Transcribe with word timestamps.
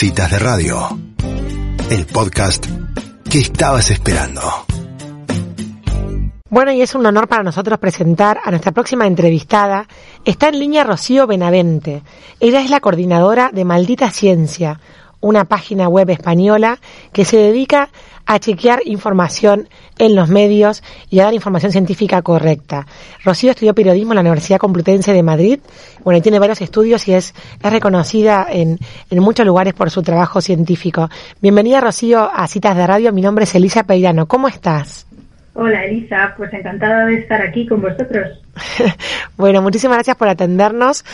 Citas 0.00 0.30
de 0.30 0.38
Radio, 0.38 0.96
el 1.90 2.06
podcast 2.06 2.64
que 3.28 3.40
estabas 3.40 3.90
esperando. 3.90 4.40
Bueno, 6.48 6.70
y 6.70 6.82
es 6.82 6.94
un 6.94 7.04
honor 7.04 7.26
para 7.26 7.42
nosotros 7.42 7.80
presentar 7.80 8.38
a 8.44 8.50
nuestra 8.50 8.70
próxima 8.70 9.08
entrevistada. 9.08 9.88
Está 10.24 10.50
en 10.50 10.60
línea 10.60 10.84
Rocío 10.84 11.26
Benavente. 11.26 12.04
Ella 12.38 12.60
es 12.60 12.70
la 12.70 12.78
coordinadora 12.78 13.50
de 13.52 13.64
Maldita 13.64 14.12
Ciencia, 14.12 14.78
una 15.20 15.46
página 15.46 15.88
web 15.88 16.10
española 16.10 16.78
que 17.12 17.24
se 17.24 17.36
dedica 17.36 17.88
a 18.28 18.38
chequear 18.38 18.82
información 18.84 19.68
en 19.98 20.14
los 20.14 20.28
medios 20.28 20.82
y 21.10 21.18
a 21.18 21.24
dar 21.24 21.34
información 21.34 21.72
científica 21.72 22.20
correcta. 22.20 22.86
Rocío 23.24 23.50
estudió 23.50 23.74
periodismo 23.74 24.12
en 24.12 24.16
la 24.16 24.20
Universidad 24.20 24.58
Complutense 24.58 25.14
de 25.14 25.22
Madrid, 25.22 25.60
bueno, 26.04 26.18
y 26.18 26.20
tiene 26.20 26.38
varios 26.38 26.60
estudios 26.60 27.08
y 27.08 27.14
es, 27.14 27.34
es 27.60 27.72
reconocida 27.72 28.46
en, 28.48 28.78
en 29.10 29.18
muchos 29.20 29.46
lugares 29.46 29.72
por 29.72 29.90
su 29.90 30.02
trabajo 30.02 30.42
científico. 30.42 31.08
Bienvenida, 31.40 31.80
Rocío, 31.80 32.30
a 32.32 32.46
Citas 32.46 32.76
de 32.76 32.86
Radio. 32.86 33.12
Mi 33.14 33.22
nombre 33.22 33.44
es 33.44 33.54
Elisa 33.54 33.84
Peirano. 33.84 34.28
¿Cómo 34.28 34.46
estás? 34.46 35.07
Hola 35.60 35.84
Elisa, 35.86 36.34
pues 36.36 36.52
encantada 36.52 37.06
de 37.06 37.16
estar 37.16 37.42
aquí 37.42 37.66
con 37.66 37.82
vosotros. 37.82 38.28
bueno, 39.36 39.60
muchísimas 39.60 39.96
gracias 39.96 40.16
por 40.16 40.28
atendernos. 40.28 41.04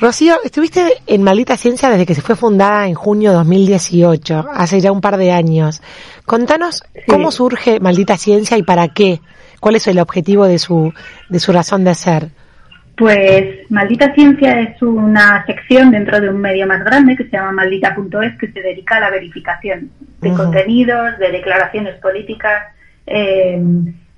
Rocío, 0.00 0.36
estuviste 0.42 0.94
en 1.06 1.22
Maldita 1.22 1.58
Ciencia 1.58 1.90
desde 1.90 2.06
que 2.06 2.14
se 2.14 2.22
fue 2.22 2.34
fundada 2.34 2.86
en 2.86 2.94
junio 2.94 3.32
de 3.32 3.36
2018, 3.36 4.46
hace 4.50 4.80
ya 4.80 4.92
un 4.92 5.02
par 5.02 5.18
de 5.18 5.30
años. 5.30 5.82
Contanos 6.24 6.82
cómo 7.06 7.30
surge 7.30 7.80
Maldita 7.80 8.16
Ciencia 8.16 8.56
y 8.56 8.62
para 8.62 8.88
qué. 8.88 9.20
¿Cuál 9.60 9.76
es 9.76 9.86
el 9.86 9.98
objetivo 9.98 10.46
de 10.46 10.58
su, 10.58 10.94
de 11.28 11.38
su 11.38 11.52
razón 11.52 11.84
de 11.84 11.94
ser? 11.94 12.28
Pues 12.96 13.70
Maldita 13.70 14.14
Ciencia 14.14 14.58
es 14.58 14.80
una 14.80 15.44
sección 15.44 15.90
dentro 15.90 16.18
de 16.18 16.30
un 16.30 16.40
medio 16.40 16.66
más 16.66 16.82
grande 16.82 17.14
que 17.14 17.24
se 17.24 17.32
llama 17.32 17.52
Maldita.es 17.52 18.38
que 18.38 18.50
se 18.52 18.62
dedica 18.62 18.96
a 18.96 19.00
la 19.00 19.10
verificación 19.10 19.90
de 20.22 20.32
contenidos, 20.32 21.18
de 21.18 21.30
declaraciones 21.30 22.00
políticas 22.00 22.72
eh, 23.06 23.62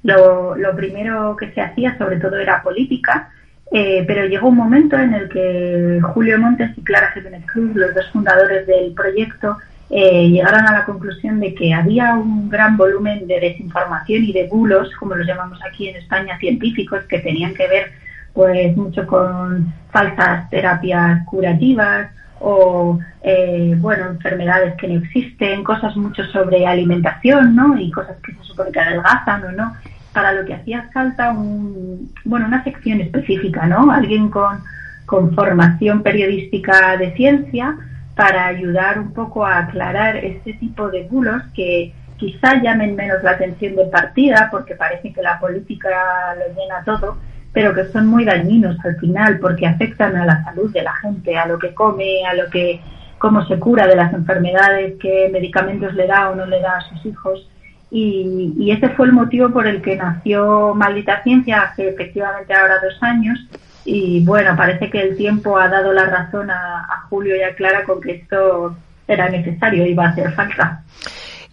lo, 0.03 0.77
primero 0.77 1.37
que 1.37 1.53
se 1.53 1.61
hacía 1.61 1.97
sobre 1.99 2.19
todo 2.19 2.39
era 2.39 2.63
política, 2.63 3.31
eh, 3.71 4.05
pero 4.07 4.27
llegó 4.27 4.49
un 4.49 4.57
momento 4.57 4.99
en 4.99 5.15
el 5.15 5.29
que 5.29 6.01
Julio 6.03 6.39
Montes 6.39 6.77
y 6.77 6.83
Clara 6.83 7.11
Jiménez 7.13 7.45
Cruz, 7.47 7.75
los 7.75 7.95
dos 7.95 8.11
fundadores 8.13 8.67
del 8.67 8.93
proyecto, 8.93 9.57
eh, 9.91 10.29
llegaron 10.29 10.67
a 10.67 10.73
la 10.73 10.85
conclusión 10.85 11.41
de 11.41 11.55
que 11.55 11.73
había 11.73 12.15
un 12.15 12.49
gran 12.49 12.77
volumen 12.77 13.27
de 13.27 13.41
desinformación 13.41 14.25
y 14.25 14.33
de 14.33 14.47
bulos, 14.49 14.91
como 14.99 15.15
los 15.15 15.27
llamamos 15.27 15.59
aquí 15.65 15.89
en 15.89 15.97
España, 15.97 16.39
científicos, 16.39 17.05
que 17.05 17.21
tenían 17.21 17.55
que 17.55 17.69
ver 17.69 17.93
pues 18.33 18.77
mucho 18.77 19.07
con 19.07 19.73
falsas 19.91 20.51
terapias 20.51 21.25
curativas 21.27 22.11
o 22.47 22.99
eh, 23.23 23.75
bueno 23.79 24.07
enfermedades 24.07 24.75
que 24.77 24.87
no 24.87 25.03
existen 25.03 25.65
cosas 25.65 25.97
mucho 25.97 26.23
sobre 26.25 26.67
alimentación 26.67 27.57
no 27.57 27.79
y 27.79 27.91
cosas 27.91 28.19
que 28.23 28.35
se 28.35 28.43
supone 28.43 28.71
que 28.71 28.81
adelgazan 28.81 29.45
o 29.45 29.53
no. 29.53 29.75
Para 30.13 30.33
lo 30.33 30.45
que 30.45 30.55
hacía 30.55 30.91
falta 30.93 31.33
un, 31.33 32.13
bueno 32.25 32.47
una 32.47 32.63
sección 32.63 33.01
específica 33.01 33.67
no 33.67 33.91
alguien 33.91 34.29
con, 34.29 34.61
con 35.07 35.35
formación 35.35 36.03
periodística 36.03 36.97
de 36.99 37.15
ciencia 37.17 37.77
para 38.15 38.47
ayudar 38.47 38.99
un 38.99 39.13
poco 39.13 39.47
a 39.47 39.59
aclarar 39.61 40.17
este 40.17 40.53
tipo 40.55 40.91
de 40.91 41.05
bulos 41.05 41.43
que 41.55 41.95
quizá 42.19 42.63
llamen 42.63 42.95
menos 42.95 43.23
la 43.23 43.33
atención 43.33 43.75
de 43.75 43.87
partida 43.87 44.49
porque 44.53 44.75
parece 44.75 45.13
que 45.13 45.23
la 45.23 45.41
política 45.41 46.35
lo 46.35 46.55
llena 46.55 46.85
todo 46.85 47.17
pero 47.55 47.73
que 47.73 47.87
son 47.87 48.09
muy 48.09 48.25
dañinos 48.25 48.77
al 48.85 48.97
final 48.97 49.39
porque 49.39 49.67
afectan 49.67 50.17
a 50.17 50.27
la 50.27 50.45
salud 50.45 50.71
de 50.73 50.83
la 50.83 50.93
gente, 50.97 51.39
a 51.39 51.47
lo 51.47 51.59
que 51.59 51.73
come, 51.73 52.27
a 52.27 52.35
lo 52.35 52.51
que 52.51 52.81
cómo 53.19 53.47
se 53.47 53.59
cura 53.59 53.87
de 53.87 53.97
las 53.97 54.13
enfermedades, 54.13 54.95
qué 55.01 55.31
medicamentos 55.33 55.95
le 55.95 56.07
da 56.07 56.31
o 56.31 56.35
no 56.35 56.45
le 56.47 56.61
da 56.61 56.79
a 56.79 56.81
sus 56.83 57.07
hijos. 57.07 57.49
Y, 57.91 58.71
ese 58.73 58.89
fue 58.91 59.07
el 59.07 59.13
motivo 59.13 59.51
por 59.51 59.69
el 59.69 59.81
que 59.81 59.97
nació 59.97 60.75
Maldita 60.75 61.23
Ciencia 61.23 61.63
hace 61.63 61.89
efectivamente 61.89 62.53
ahora 62.53 62.81
dos 62.83 63.01
años. 63.03 63.39
Y 63.85 64.25
bueno, 64.25 64.57
parece 64.57 64.91
que 64.91 65.01
el 65.01 65.17
tiempo 65.17 65.57
ha 65.57 65.69
dado 65.69 65.93
la 65.93 66.07
razón 66.07 66.51
a, 66.51 66.81
a 66.81 67.07
Julio 67.09 67.37
y 67.37 67.43
a 67.43 67.55
Clara 67.55 67.85
con 67.85 68.01
que 68.01 68.13
esto 68.13 68.77
era 69.07 69.29
necesario, 69.29 69.87
iba 69.87 70.07
a 70.07 70.09
hacer 70.09 70.33
falta. 70.33 70.83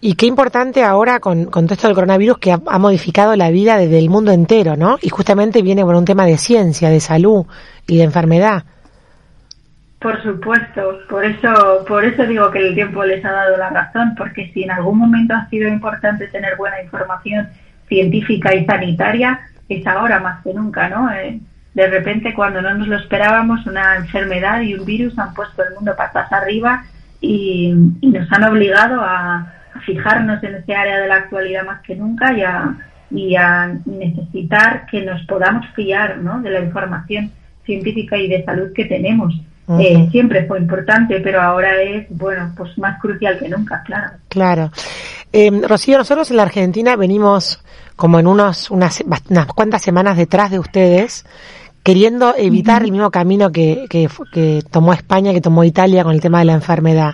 Y 0.04 0.16
qué 0.16 0.26
importante 0.26 0.82
ahora 0.82 1.20
con, 1.20 1.44
con 1.44 1.68
todo 1.68 1.76
del 1.86 1.94
coronavirus 1.94 2.38
que 2.38 2.50
ha, 2.50 2.78
modificado 2.80 3.36
la 3.36 3.50
vida 3.50 3.78
desde 3.78 4.00
el 4.00 4.10
mundo 4.10 4.32
entero, 4.32 4.76
¿no? 4.76 4.98
Y 5.00 5.10
justamente 5.10 5.62
viene 5.62 5.84
por 5.84 5.94
un 5.94 6.04
tema 6.04 6.26
de 6.26 6.38
ciencia, 6.38 6.90
de 6.90 6.98
salud 6.98 7.46
y 7.86 7.98
de 7.98 8.02
enfermedad. 8.02 8.64
Por 10.00 10.20
supuesto, 10.24 10.98
por 11.08 11.24
eso, 11.24 11.84
por 11.86 12.04
eso 12.04 12.26
digo 12.26 12.50
que 12.50 12.58
el 12.58 12.74
tiempo 12.74 13.04
les 13.04 13.24
ha 13.24 13.30
dado 13.30 13.56
la 13.56 13.70
razón, 13.70 14.16
porque 14.18 14.50
si 14.52 14.64
en 14.64 14.72
algún 14.72 14.98
momento 14.98 15.34
ha 15.34 15.48
sido 15.48 15.68
importante 15.68 16.26
tener 16.26 16.56
buena 16.56 16.82
información 16.82 17.46
científica 17.86 18.52
y 18.56 18.66
sanitaria, 18.66 19.38
es 19.68 19.86
ahora 19.86 20.18
más 20.18 20.42
que 20.42 20.52
nunca, 20.52 20.88
¿no? 20.88 21.12
Eh, 21.12 21.38
de 21.74 21.86
repente, 21.86 22.34
cuando 22.34 22.60
no 22.60 22.74
nos 22.74 22.88
lo 22.88 22.96
esperábamos, 22.96 23.64
una 23.66 23.94
enfermedad 23.94 24.62
y 24.62 24.74
un 24.74 24.84
virus 24.84 25.16
han 25.16 25.32
puesto 25.32 25.62
el 25.62 25.76
mundo 25.76 25.94
patas 25.96 26.32
arriba 26.32 26.82
y 27.20 27.72
nos 28.02 28.32
han 28.32 28.42
obligado 28.42 29.00
a, 29.00 29.46
fijarnos 29.84 30.42
en 30.42 30.56
ese 30.56 30.74
área 30.74 31.00
de 31.00 31.08
la 31.08 31.16
actualidad 31.16 31.64
más 31.64 31.80
que 31.82 31.96
nunca 31.96 32.32
y 32.32 32.42
a, 32.42 32.74
y 33.10 33.36
a 33.36 33.74
necesitar 33.84 34.86
que 34.86 35.02
nos 35.02 35.24
podamos 35.26 35.66
fiar 35.74 36.18
¿no? 36.18 36.40
de 36.40 36.50
la 36.50 36.60
información 36.60 37.30
científica 37.64 38.16
y 38.16 38.28
de 38.28 38.44
salud 38.44 38.72
que 38.74 38.86
tenemos. 38.86 39.34
Eh, 39.78 40.08
siempre 40.10 40.44
fue 40.46 40.58
importante, 40.58 41.20
pero 41.20 41.40
ahora 41.40 41.80
es, 41.80 42.06
bueno, 42.10 42.52
pues 42.56 42.76
más 42.78 43.00
crucial 43.00 43.38
que 43.38 43.48
nunca, 43.48 43.82
claro. 43.84 44.10
Claro. 44.28 44.70
Eh, 45.32 45.50
Rocío, 45.66 45.96
nosotros 45.96 46.30
en 46.30 46.36
la 46.36 46.42
Argentina 46.42 46.96
venimos 46.96 47.62
como 47.96 48.18
en 48.18 48.26
unos, 48.26 48.70
unas, 48.70 49.02
unas 49.28 49.46
cuantas 49.46 49.80
semanas 49.80 50.16
detrás 50.16 50.50
de 50.50 50.58
ustedes 50.58 51.24
queriendo 51.82 52.34
evitar 52.36 52.84
el 52.84 52.92
mismo 52.92 53.10
camino 53.10 53.50
que, 53.50 53.86
que, 53.88 54.08
que, 54.32 54.62
tomó 54.70 54.92
España, 54.92 55.32
que 55.32 55.40
tomó 55.40 55.64
Italia 55.64 56.04
con 56.04 56.14
el 56.14 56.20
tema 56.20 56.38
de 56.38 56.44
la 56.44 56.52
enfermedad. 56.52 57.12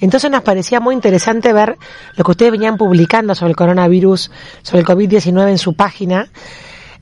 Entonces 0.00 0.30
nos 0.30 0.42
parecía 0.42 0.80
muy 0.80 0.94
interesante 0.94 1.52
ver 1.52 1.76
lo 2.16 2.24
que 2.24 2.30
ustedes 2.30 2.52
venían 2.52 2.76
publicando 2.76 3.34
sobre 3.34 3.50
el 3.50 3.56
coronavirus, 3.56 4.30
sobre 4.62 4.80
el 4.80 4.86
COVID-19 4.86 5.48
en 5.48 5.58
su 5.58 5.74
página. 5.74 6.28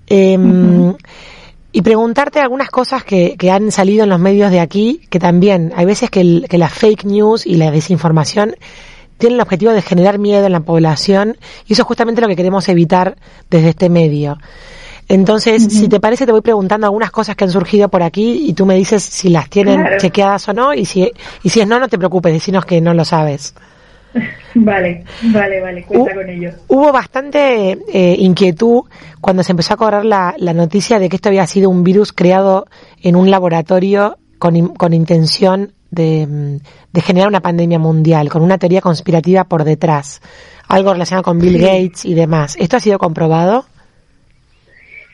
Em, 0.07 0.95
y 1.71 1.83
preguntarte 1.83 2.41
algunas 2.41 2.71
cosas 2.71 3.05
que, 3.05 3.37
que, 3.37 3.51
han 3.51 3.71
salido 3.73 4.05
en 4.05 4.11
los 4.11 4.21
medios 4.21 4.51
de 4.51 4.61
aquí, 4.61 5.03
que 5.11 5.19
también 5.19 5.73
hay 5.77 5.85
veces 5.85 6.11
que, 6.11 6.21
el, 6.21 6.47
que 6.49 6.57
la 6.57 6.69
fake 6.69 7.05
news 7.05 7.47
y 7.47 7.57
la 7.57 7.71
desinformación 7.71 8.55
tienen 9.19 9.37
el 9.37 9.43
objetivo 9.43 9.73
de 9.73 9.83
generar 9.83 10.19
miedo 10.19 10.47
en 10.47 10.53
la 10.53 10.61
población 10.61 11.37
y 11.67 11.75
eso 11.75 11.83
es 11.83 11.87
justamente 11.87 12.21
lo 12.21 12.29
que 12.29 12.37
queremos 12.37 12.69
evitar 12.69 13.17
desde 13.51 13.71
este 13.71 13.91
medio. 13.91 14.39
Entonces, 15.09 15.65
si 15.71 15.89
te 15.89 16.01
parece, 16.01 16.27
te 16.27 16.33
voy 16.33 16.43
preguntando 16.43 16.87
algunas 16.87 17.11
cosas 17.11 17.35
que 17.35 17.45
han 17.45 17.51
surgido 17.51 17.89
por 17.89 18.03
aquí 18.03 18.45
y 18.47 18.53
tú 18.53 18.67
me 18.67 18.75
dices 18.75 19.03
si 19.03 19.31
las 19.31 19.49
tienen 19.49 19.83
chequeadas 19.99 20.49
o 20.51 20.53
no 20.53 20.75
y 20.75 20.85
si, 20.85 21.11
y 21.43 21.49
si 21.49 21.61
es 21.61 21.67
no, 21.67 21.81
no 21.81 21.89
te 21.89 21.97
preocupes, 21.97 22.33
decinos 22.33 22.67
que 22.67 22.81
no 22.83 22.93
lo 22.93 23.05
sabes. 23.05 23.55
Vale, 24.55 25.05
vale, 25.25 25.61
vale, 25.61 25.85
cuenta 25.85 26.15
con 26.15 26.29
ello. 26.29 26.51
Hubo 26.67 26.91
bastante 26.91 27.79
eh, 27.93 28.17
inquietud 28.19 28.85
cuando 29.21 29.43
se 29.43 29.53
empezó 29.53 29.75
a 29.75 29.77
correr 29.77 30.05
la, 30.05 30.35
la, 30.39 30.55
noticia 30.55 30.99
de 30.99 31.09
que 31.09 31.17
esto 31.17 31.29
había 31.29 31.47
sido 31.47 31.69
un 31.69 31.85
virus 31.85 32.13
creado 32.13 32.67
en 33.03 33.15
un 33.15 33.31
laboratorio 33.31 34.17
con, 34.39 34.69
con 34.71 34.95
intención 34.95 35.75
de, 35.91 36.27
mm, 36.27 36.57
de, 36.93 37.01
generar 37.03 37.29
una 37.29 37.41
pandemia 37.41 37.79
mundial, 37.79 38.31
con 38.31 38.43
una 38.43 38.59
teoría 38.59 38.81
conspirativa 38.81 39.45
por 39.45 39.65
detrás, 39.65 40.23
algo 40.67 40.93
relacionado 40.93 41.25
con 41.25 41.39
Bill 41.39 41.59
Gates 41.59 42.05
y 42.05 42.15
demás. 42.15 42.57
¿Esto 42.59 42.79
ha 42.79 42.81
sido 42.81 42.99
comprobado? 42.99 43.67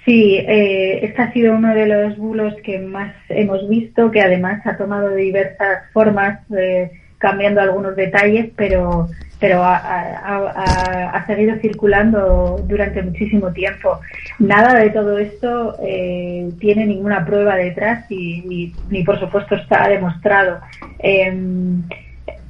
Sí, 0.04 0.36
eh, 0.36 1.00
este 1.02 1.22
ha 1.22 1.32
sido 1.32 1.54
uno 1.54 1.74
de 1.74 1.86
los 1.86 2.18
bulos 2.18 2.54
que 2.62 2.78
más 2.78 3.14
hemos 3.30 3.66
visto, 3.68 4.10
que 4.10 4.20
además 4.20 4.60
ha 4.66 4.76
tomado 4.76 5.14
diversas 5.14 5.90
formas, 5.92 6.40
eh, 6.54 6.90
cambiando 7.16 7.62
algunos 7.62 7.96
detalles, 7.96 8.50
pero, 8.54 9.08
pero 9.40 9.62
ha, 9.64 11.24
seguido 11.26 11.56
circulando 11.62 12.62
durante 12.68 13.02
muchísimo 13.02 13.50
tiempo. 13.54 13.98
Nada 14.38 14.78
de 14.78 14.90
todo 14.90 15.18
esto 15.18 15.76
eh, 15.82 16.50
tiene 16.60 16.84
ninguna 16.84 17.24
prueba 17.24 17.56
detrás 17.56 18.04
y, 18.10 18.74
ni 18.90 19.04
por 19.04 19.18
supuesto 19.18 19.54
está 19.54 19.88
demostrado. 19.88 20.60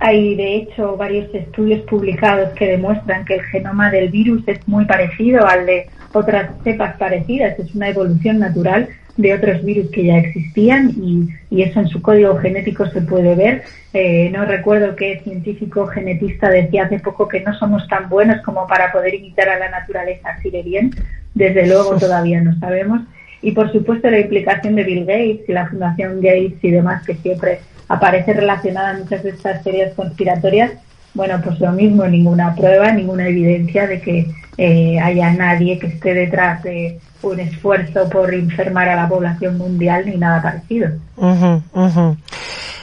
Hay 0.07 0.35
de 0.35 0.57
hecho 0.57 0.99
varios 0.99 1.35
estudios 1.35 1.81
publicados 1.87 2.51
que 2.51 2.67
demuestran 2.67 3.25
que 3.25 3.37
el 3.37 3.43
genoma 3.45 3.91
del 3.91 4.11
virus 4.11 4.47
es 4.47 4.69
muy 4.69 4.85
parecido 4.85 5.47
al 5.47 5.65
de 5.65 5.87
otras 6.13 6.51
cepas 6.63 6.99
parecidas, 6.99 7.59
es 7.59 7.75
una 7.75 7.89
evolución 7.89 8.39
natural 8.39 8.87
de 9.17 9.33
otros 9.33 9.65
virus 9.65 9.91
que 9.91 10.05
ya 10.05 10.19
existían 10.19 10.91
y, 10.91 11.63
eso 11.63 11.81
en 11.81 11.89
su 11.89 12.03
código 12.03 12.37
genético 12.37 12.85
se 12.85 13.01
puede 13.01 13.35
ver. 13.35 13.63
Eh, 13.95 14.29
no 14.31 14.45
recuerdo 14.45 14.95
qué 14.95 15.21
científico 15.25 15.87
genetista 15.87 16.51
decía 16.51 16.85
hace 16.85 16.99
poco 16.99 17.27
que 17.27 17.41
no 17.41 17.55
somos 17.55 17.89
tan 17.89 18.11
buenos 18.11 18.43
como 18.43 18.67
para 18.67 18.93
poder 18.93 19.15
imitar 19.15 19.49
a 19.49 19.59
la 19.59 19.71
naturaleza 19.71 20.29
así 20.37 20.51
de 20.51 20.63
bien. 20.63 20.91
Desde 21.33 21.67
luego 21.67 21.97
todavía 21.99 22.43
no 22.43 22.55
sabemos. 22.59 23.01
Y 23.41 23.53
por 23.53 23.73
supuesto 23.73 24.11
la 24.11 24.21
implicación 24.21 24.75
de 24.75 24.85
Bill 24.85 25.07
Gates 25.07 25.49
y 25.49 25.53
la 25.53 25.67
Fundación 25.67 26.21
Gates 26.21 26.63
y 26.63 26.71
demás 26.71 27.07
que 27.07 27.15
siempre 27.15 27.61
aparece 27.89 28.33
relacionada 28.33 28.99
muchas 28.99 29.23
de 29.23 29.31
estas 29.31 29.63
teorías 29.63 29.95
conspiratorias, 29.95 30.73
bueno, 31.15 31.41
pues 31.43 31.61
lo 31.61 31.71
mismo, 31.73 32.07
ninguna 32.07 32.55
prueba, 32.55 32.91
ninguna 32.91 33.29
evidencia 33.29 33.87
de 33.87 34.01
que 34.01 34.27
eh, 34.59 34.99
haya 35.01 35.33
nadie 35.33 35.79
que 35.79 35.87
esté 35.87 36.13
detrás 36.13 36.63
de 36.65 36.99
un 37.23 37.41
esfuerzo 37.41 38.09
por 38.09 38.35
enfermar 38.35 38.89
a 38.89 38.97
la 38.97 39.09
población 39.09 39.57
mundial 39.57 40.05
ni 40.07 40.17
nada 40.17 40.43
parecido. 40.43 40.91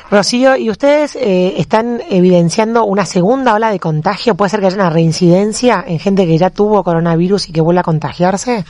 Rocío, 0.10 0.58
¿y 0.58 0.70
ustedes 0.70 1.16
eh, 1.16 1.54
están 1.58 2.02
evidenciando 2.10 2.84
una 2.84 3.06
segunda 3.06 3.54
ola 3.54 3.72
de 3.72 3.80
contagio? 3.80 4.36
¿Puede 4.36 4.50
ser 4.50 4.60
que 4.60 4.68
haya 4.68 4.76
una 4.76 4.90
reincidencia 4.90 5.84
en 5.88 6.00
gente 6.00 6.26
que 6.26 6.38
ya 6.38 6.50
tuvo 6.50 6.84
coronavirus 6.84 7.50
y 7.50 7.54
que 7.54 7.62
vuelva 7.62 7.82
a 7.82 7.86
contagiarse? 7.86 8.66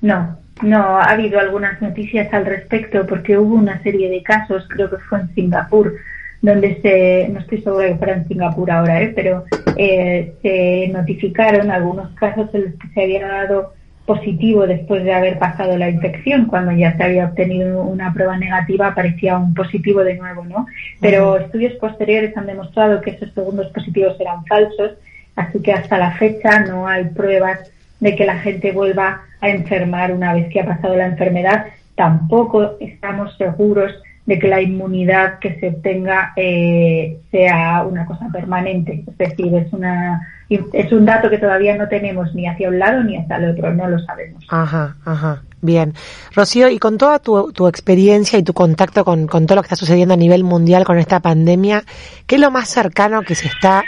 No, 0.00 0.38
no, 0.62 0.98
ha 0.98 1.04
habido 1.04 1.38
algunas 1.38 1.80
noticias 1.82 2.32
al 2.32 2.46
respecto 2.46 3.06
porque 3.06 3.38
hubo 3.38 3.54
una 3.54 3.82
serie 3.82 4.08
de 4.08 4.22
casos, 4.22 4.66
creo 4.68 4.90
que 4.90 4.96
fue 4.98 5.20
en 5.20 5.34
Singapur, 5.34 5.94
donde 6.40 6.80
se, 6.80 7.28
no 7.32 7.40
estoy 7.40 7.62
segura 7.62 7.88
que 7.88 7.96
fuera 7.96 8.14
en 8.14 8.28
Singapur 8.28 8.70
ahora, 8.70 9.02
¿eh? 9.02 9.12
pero 9.14 9.44
eh, 9.76 10.34
se 10.42 10.88
notificaron 10.92 11.70
algunos 11.70 12.10
casos 12.14 12.48
en 12.54 12.64
los 12.64 12.74
que 12.74 12.88
se 12.88 13.02
había 13.02 13.26
dado 13.26 13.74
positivo 14.06 14.66
después 14.66 15.04
de 15.04 15.12
haber 15.12 15.38
pasado 15.38 15.76
la 15.76 15.90
infección. 15.90 16.46
Cuando 16.46 16.72
ya 16.72 16.96
se 16.96 17.02
había 17.02 17.26
obtenido 17.26 17.82
una 17.82 18.14
prueba 18.14 18.38
negativa 18.38 18.88
aparecía 18.88 19.36
un 19.36 19.52
positivo 19.52 20.04
de 20.04 20.14
nuevo, 20.14 20.44
¿no? 20.44 20.66
Pero 21.00 21.36
estudios 21.36 21.74
posteriores 21.74 22.36
han 22.36 22.46
demostrado 22.46 23.00
que 23.00 23.10
esos 23.10 23.32
segundos 23.34 23.66
positivos 23.72 24.18
eran 24.20 24.46
falsos, 24.46 24.92
así 25.34 25.60
que 25.60 25.72
hasta 25.72 25.98
la 25.98 26.12
fecha 26.12 26.60
no 26.60 26.86
hay 26.86 27.04
pruebas 27.06 27.72
de 27.98 28.14
que 28.14 28.26
la 28.26 28.38
gente 28.38 28.72
vuelva 28.72 29.22
a 29.40 29.48
enfermar 29.48 30.12
una 30.12 30.34
vez 30.34 30.48
que 30.50 30.60
ha 30.60 30.66
pasado 30.66 30.96
la 30.96 31.06
enfermedad. 31.06 31.66
Tampoco 31.94 32.76
estamos 32.80 33.36
seguros 33.36 33.92
de 34.26 34.38
que 34.38 34.48
la 34.48 34.60
inmunidad 34.60 35.38
que 35.38 35.58
se 35.60 35.68
obtenga 35.68 36.32
eh, 36.36 37.18
sea 37.30 37.84
una 37.84 38.04
cosa 38.06 38.28
permanente. 38.32 39.04
Es 39.06 39.18
decir, 39.18 39.54
es 39.54 39.72
una 39.72 40.28
es 40.48 40.92
un 40.92 41.04
dato 41.04 41.28
que 41.28 41.38
todavía 41.38 41.76
no 41.76 41.88
tenemos 41.88 42.32
ni 42.34 42.46
hacia 42.46 42.68
un 42.68 42.78
lado 42.78 43.02
ni 43.02 43.16
hacia 43.16 43.36
el 43.36 43.50
otro, 43.50 43.72
no 43.74 43.88
lo 43.88 43.98
sabemos. 44.00 44.44
Ajá, 44.48 44.96
ajá. 45.04 45.42
Bien. 45.60 45.94
Rocío, 46.34 46.68
y 46.68 46.78
con 46.78 46.98
toda 46.98 47.18
tu, 47.18 47.52
tu 47.52 47.66
experiencia 47.66 48.38
y 48.38 48.42
tu 48.42 48.52
contacto 48.52 49.04
con, 49.04 49.26
con, 49.26 49.46
todo 49.46 49.56
lo 49.56 49.62
que 49.62 49.66
está 49.66 49.76
sucediendo 49.76 50.14
a 50.14 50.16
nivel 50.16 50.44
mundial 50.44 50.84
con 50.84 50.98
esta 50.98 51.20
pandemia, 51.20 51.82
¿qué 52.26 52.36
es 52.36 52.40
lo 52.40 52.50
más 52.50 52.68
cercano 52.68 53.22
que 53.22 53.34
se 53.34 53.48
está 53.48 53.82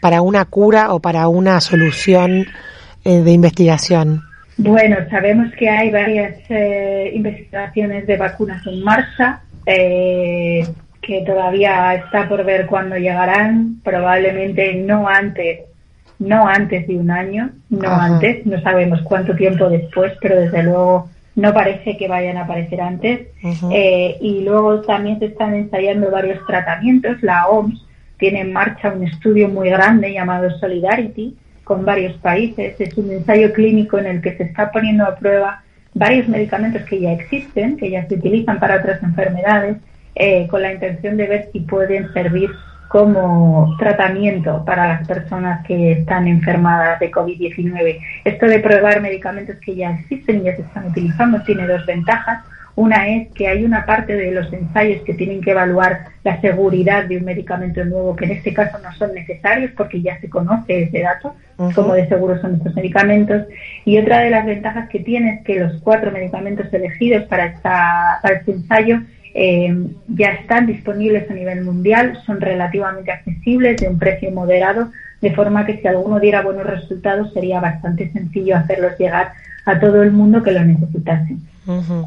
para 0.00 0.22
una 0.22 0.44
cura 0.44 0.92
o 0.94 1.00
para 1.00 1.26
una 1.26 1.60
solución 1.60 2.46
eh, 3.04 3.22
de 3.22 3.32
investigación? 3.32 4.22
Bueno, 4.58 4.96
sabemos 5.10 5.52
que 5.54 5.68
hay 5.68 5.90
varias 5.90 6.36
eh, 6.48 7.10
investigaciones 7.14 8.06
de 8.06 8.16
vacunas 8.16 8.66
en 8.66 8.82
marcha. 8.82 9.40
Eh, 9.66 10.66
que 11.02 11.22
todavía 11.22 11.94
está 11.94 12.28
por 12.28 12.44
ver 12.44 12.66
cuándo 12.66 12.96
llegarán, 12.96 13.80
probablemente 13.84 14.74
no 14.74 15.08
antes 15.08 15.60
no 16.18 16.48
antes 16.48 16.86
de 16.86 16.96
un 16.96 17.10
año, 17.10 17.50
no 17.68 17.92
antes, 17.92 18.46
no 18.46 18.60
sabemos 18.62 19.02
cuánto 19.02 19.34
tiempo 19.34 19.68
después, 19.68 20.12
pero 20.20 20.40
desde 20.40 20.62
luego 20.62 21.08
no 21.34 21.52
parece 21.52 21.96
que 21.96 22.08
vayan 22.08 22.38
a 22.38 22.44
aparecer 22.44 22.80
antes. 22.80 23.28
Eh, 23.70 24.16
y 24.20 24.42
luego 24.42 24.80
también 24.80 25.18
se 25.18 25.26
están 25.26 25.54
ensayando 25.54 26.10
varios 26.10 26.44
tratamientos. 26.46 27.22
La 27.22 27.48
OMS 27.48 27.84
tiene 28.18 28.40
en 28.40 28.52
marcha 28.52 28.92
un 28.92 29.04
estudio 29.04 29.48
muy 29.48 29.68
grande 29.68 30.12
llamado 30.12 30.50
Solidarity 30.58 31.36
con 31.66 31.84
varios 31.84 32.16
países. 32.18 32.80
Es 32.80 32.96
un 32.96 33.10
ensayo 33.10 33.52
clínico 33.52 33.98
en 33.98 34.06
el 34.06 34.22
que 34.22 34.36
se 34.36 34.44
está 34.44 34.70
poniendo 34.70 35.04
a 35.04 35.16
prueba 35.16 35.64
varios 35.94 36.28
medicamentos 36.28 36.82
que 36.82 37.00
ya 37.00 37.12
existen, 37.12 37.76
que 37.76 37.90
ya 37.90 38.06
se 38.06 38.14
utilizan 38.14 38.60
para 38.60 38.76
otras 38.76 39.02
enfermedades, 39.02 39.78
eh, 40.14 40.46
con 40.46 40.62
la 40.62 40.72
intención 40.72 41.16
de 41.16 41.26
ver 41.26 41.48
si 41.52 41.60
pueden 41.60 42.12
servir 42.12 42.50
como 42.86 43.74
tratamiento 43.80 44.64
para 44.64 44.86
las 44.86 45.08
personas 45.08 45.66
que 45.66 45.90
están 45.90 46.28
enfermadas 46.28 47.00
de 47.00 47.10
COVID-19. 47.10 48.00
Esto 48.24 48.46
de 48.46 48.60
probar 48.60 49.00
medicamentos 49.00 49.56
que 49.56 49.74
ya 49.74 49.90
existen 49.90 50.42
y 50.42 50.44
ya 50.44 50.54
se 50.54 50.62
están 50.62 50.86
utilizando 50.86 51.42
tiene 51.42 51.66
dos 51.66 51.84
ventajas. 51.84 52.44
Una 52.76 53.08
es 53.08 53.28
que 53.32 53.48
hay 53.48 53.64
una 53.64 53.86
parte 53.86 54.14
de 54.14 54.30
los 54.32 54.52
ensayos 54.52 55.02
que 55.02 55.14
tienen 55.14 55.40
que 55.40 55.52
evaluar 55.52 56.08
la 56.22 56.38
seguridad 56.42 57.06
de 57.06 57.16
un 57.16 57.24
medicamento 57.24 57.82
nuevo, 57.86 58.14
que 58.14 58.26
en 58.26 58.32
este 58.32 58.52
caso 58.52 58.78
no 58.78 58.92
son 58.92 59.14
necesarios 59.14 59.72
porque 59.74 60.02
ya 60.02 60.20
se 60.20 60.28
conoce 60.28 60.82
ese 60.82 61.00
dato, 61.00 61.34
como 61.74 61.94
de 61.94 62.06
seguro 62.06 62.38
son 62.38 62.56
estos 62.56 62.74
medicamentos. 62.74 63.46
Y 63.86 63.96
otra 63.98 64.20
de 64.20 64.28
las 64.28 64.44
ventajas 64.44 64.90
que 64.90 65.00
tiene 65.00 65.36
es 65.36 65.44
que 65.44 65.58
los 65.58 65.80
cuatro 65.82 66.12
medicamentos 66.12 66.72
elegidos 66.72 67.24
para, 67.24 67.46
esta, 67.46 68.18
para 68.20 68.36
este 68.36 68.52
ensayo 68.52 69.00
eh, 69.32 69.74
ya 70.08 70.32
están 70.32 70.66
disponibles 70.66 71.30
a 71.30 71.34
nivel 71.34 71.64
mundial, 71.64 72.18
son 72.26 72.42
relativamente 72.42 73.10
accesibles, 73.10 73.80
de 73.80 73.88
un 73.88 73.98
precio 73.98 74.30
moderado, 74.32 74.90
de 75.22 75.34
forma 75.34 75.64
que 75.64 75.78
si 75.78 75.88
alguno 75.88 76.20
diera 76.20 76.42
buenos 76.42 76.66
resultados 76.66 77.32
sería 77.32 77.58
bastante 77.58 78.12
sencillo 78.12 78.56
hacerlos 78.56 78.98
llegar 78.98 79.32
a 79.66 79.78
todo 79.78 80.02
el 80.02 80.12
mundo 80.12 80.42
que 80.42 80.52
lo 80.52 80.64
necesitase. 80.64 81.36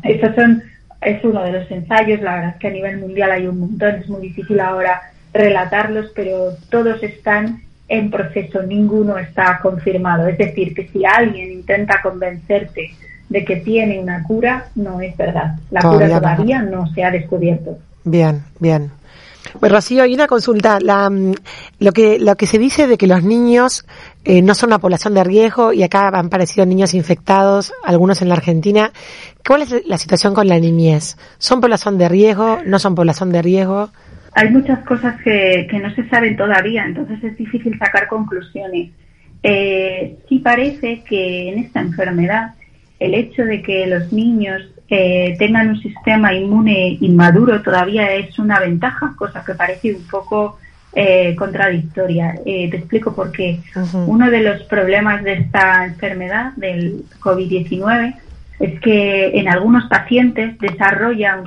Estos 0.04 0.36
son, 0.36 0.64
es 1.02 1.24
uno 1.24 1.44
de 1.44 1.52
los 1.52 1.70
ensayos, 1.70 2.22
la 2.22 2.36
verdad 2.36 2.50
es 2.52 2.56
que 2.56 2.68
a 2.70 2.72
nivel 2.72 2.98
mundial 2.98 3.32
hay 3.32 3.46
un 3.48 3.60
montón, 3.60 3.96
es 3.96 4.10
muy 4.10 4.22
difícil 4.22 4.60
ahora 4.60 5.02
relatarlos, 5.34 6.12
pero 6.16 6.54
todos 6.70 7.04
están 7.04 7.62
en 7.88 8.10
proceso, 8.10 8.64
ninguno 8.64 9.18
está 9.18 9.60
confirmado. 9.62 10.28
Es 10.28 10.38
decir, 10.38 10.74
que 10.74 10.88
si 10.88 11.04
alguien 11.06 11.52
intenta 11.52 12.02
convencerte 12.02 12.92
de 13.28 13.46
que 13.46 13.58
tiene 13.58 14.00
una 14.00 14.24
cura 14.24 14.70
no 14.76 15.02
es 15.02 15.16
verdad. 15.18 15.56
La 15.70 15.82
cura 15.82 16.08
todavía 16.08 16.62
no. 16.62 16.92
se 16.94 17.04
ha 17.04 17.12
descubierto. 17.12 17.78
Bien, 18.04 18.44
bien. 18.60 18.92
Pues 19.60 19.72
Rocío, 19.72 20.04
hay 20.04 20.14
una 20.14 20.28
consulta. 20.28 20.80
La, 20.80 21.10
mm, 21.10 21.34
lo 21.80 21.92
que 21.92 22.20
lo 22.20 22.36
que 22.36 22.46
se 22.46 22.58
dice 22.58 22.88
de 22.88 22.98
que 22.98 23.08
los 23.08 23.24
niños 23.24 23.86
eh, 24.26 24.42
no 24.42 24.54
son 24.54 24.70
una 24.70 24.80
población 24.80 25.14
de 25.14 25.24
riesgo 25.24 25.74
y 25.74 25.84
acá 25.84 26.08
han 26.08 26.26
aparecido 26.28 26.66
niños 26.66 26.94
infectados, 26.94 27.74
algunos 27.84 28.22
en 28.22 28.30
la 28.30 28.36
Argentina. 28.36 28.92
¿Cuál 29.48 29.62
es 29.64 29.88
la 29.88 29.98
situación 29.98 30.34
con 30.34 30.48
la 30.48 30.60
niñez? 30.60 31.18
¿Son 31.38 31.62
población 31.62 31.98
de 31.98 32.10
riesgo? 32.10 32.60
¿No 32.66 32.80
son 32.80 32.96
población 32.96 33.32
de 33.32 33.42
riesgo? 33.42 33.90
Hay 34.34 34.50
muchas 34.50 34.80
cosas 34.86 35.20
que, 35.24 35.68
que 35.70 35.80
no 35.80 35.94
se 35.96 36.08
saben 36.10 36.38
todavía, 36.38 36.86
entonces 36.86 37.24
es 37.24 37.38
difícil 37.38 37.78
sacar 37.80 38.08
conclusiones. 38.08 38.92
Eh, 39.42 40.18
sí 40.28 40.40
parece 40.40 41.04
que 41.08 41.50
en 41.50 41.60
esta 41.60 41.80
enfermedad 41.80 42.56
el 43.00 43.14
hecho 43.14 43.46
de 43.46 43.62
que 43.62 43.88
los 43.88 44.12
niños 44.12 44.62
eh, 44.90 45.36
tengan 45.40 45.70
un 45.70 45.82
sistema 45.82 46.34
inmune 46.34 46.98
inmaduro 47.00 47.62
todavía 47.62 48.14
es 48.16 48.38
una 48.38 48.60
ventaja, 48.60 49.14
cosa 49.18 49.44
que 49.46 49.54
parece 49.54 49.96
un 49.96 50.06
poco 50.08 50.58
eh, 50.94 51.36
contradictoria. 51.36 52.36
Eh, 52.46 52.70
te 52.70 52.78
explico 52.78 53.14
por 53.14 53.32
qué. 53.32 53.60
Uno 54.08 54.30
de 54.32 54.42
los 54.42 54.64
problemas 54.64 55.24
de 55.24 55.34
esta 55.34 55.86
enfermedad, 55.86 56.54
del 56.56 57.04
COVID-19, 57.20 58.16
es 58.60 58.80
que 58.82 59.40
en 59.40 59.48
algunos 59.48 59.88
pacientes 59.88 60.58
desarrolla 60.60 61.44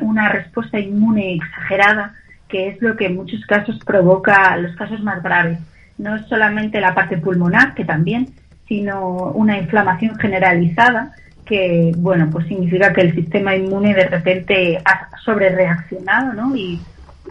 una 0.00 0.28
respuesta 0.30 0.78
inmune 0.78 1.34
exagerada, 1.34 2.14
que 2.48 2.68
es 2.68 2.80
lo 2.80 2.96
que 2.96 3.06
en 3.06 3.16
muchos 3.16 3.44
casos 3.46 3.78
provoca 3.84 4.56
los 4.56 4.74
casos 4.76 5.02
más 5.02 5.22
graves. 5.22 5.58
No 5.98 6.16
es 6.16 6.26
solamente 6.26 6.80
la 6.80 6.94
parte 6.94 7.18
pulmonar, 7.18 7.74
que 7.74 7.84
también, 7.84 8.28
sino 8.68 9.32
una 9.32 9.58
inflamación 9.58 10.16
generalizada 10.18 11.12
que, 11.44 11.92
bueno, 11.96 12.28
pues 12.30 12.46
significa 12.46 12.92
que 12.92 13.02
el 13.02 13.14
sistema 13.14 13.54
inmune 13.54 13.94
de 13.94 14.06
repente 14.08 14.78
ha 14.84 15.10
sobrereaccionado, 15.18 16.32
¿no? 16.32 16.56
Y, 16.56 16.80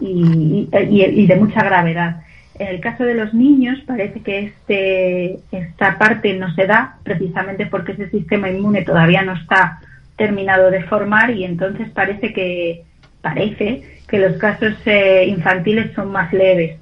y, 0.00 0.68
y, 0.72 1.26
de 1.26 1.36
mucha 1.36 1.62
gravedad. 1.62 2.22
En 2.58 2.68
el 2.68 2.80
caso 2.80 3.04
de 3.04 3.14
los 3.14 3.34
niños 3.34 3.80
parece 3.86 4.20
que 4.20 4.38
este, 4.40 5.38
esta 5.50 5.98
parte 5.98 6.34
no 6.34 6.52
se 6.54 6.66
da 6.66 6.98
precisamente 7.02 7.66
porque 7.66 7.92
ese 7.92 8.10
sistema 8.10 8.48
inmune 8.48 8.82
todavía 8.82 9.22
no 9.22 9.34
está 9.34 9.80
terminado 10.16 10.70
de 10.70 10.84
formar 10.84 11.30
y 11.30 11.44
entonces 11.44 11.88
parece 11.90 12.32
que 12.32 12.84
parece 13.20 13.82
que 14.06 14.18
los 14.18 14.36
casos 14.36 14.74
eh, 14.84 15.24
infantiles 15.26 15.92
son 15.94 16.12
más 16.12 16.32
leves. 16.32 16.78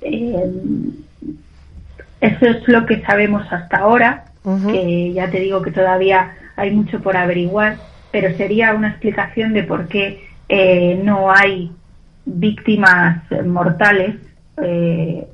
Eh, 0.00 0.50
eso 2.20 2.46
es 2.46 2.68
lo 2.68 2.86
que 2.86 3.02
sabemos 3.02 3.44
hasta 3.52 3.78
ahora, 3.78 4.24
que 4.70 5.12
ya 5.12 5.30
te 5.30 5.40
digo 5.40 5.60
que 5.62 5.72
todavía 5.72 6.34
hay 6.56 6.70
mucho 6.70 7.00
por 7.00 7.16
averiguar, 7.16 7.76
pero 8.10 8.36
sería 8.36 8.74
una 8.74 8.90
explicación 8.90 9.52
de 9.52 9.64
por 9.64 9.88
qué 9.88 10.24
eh, 10.48 11.00
no 11.02 11.32
hay 11.32 11.72
víctimas 12.24 13.22
mortales 13.44 14.16
eh, 14.62 15.26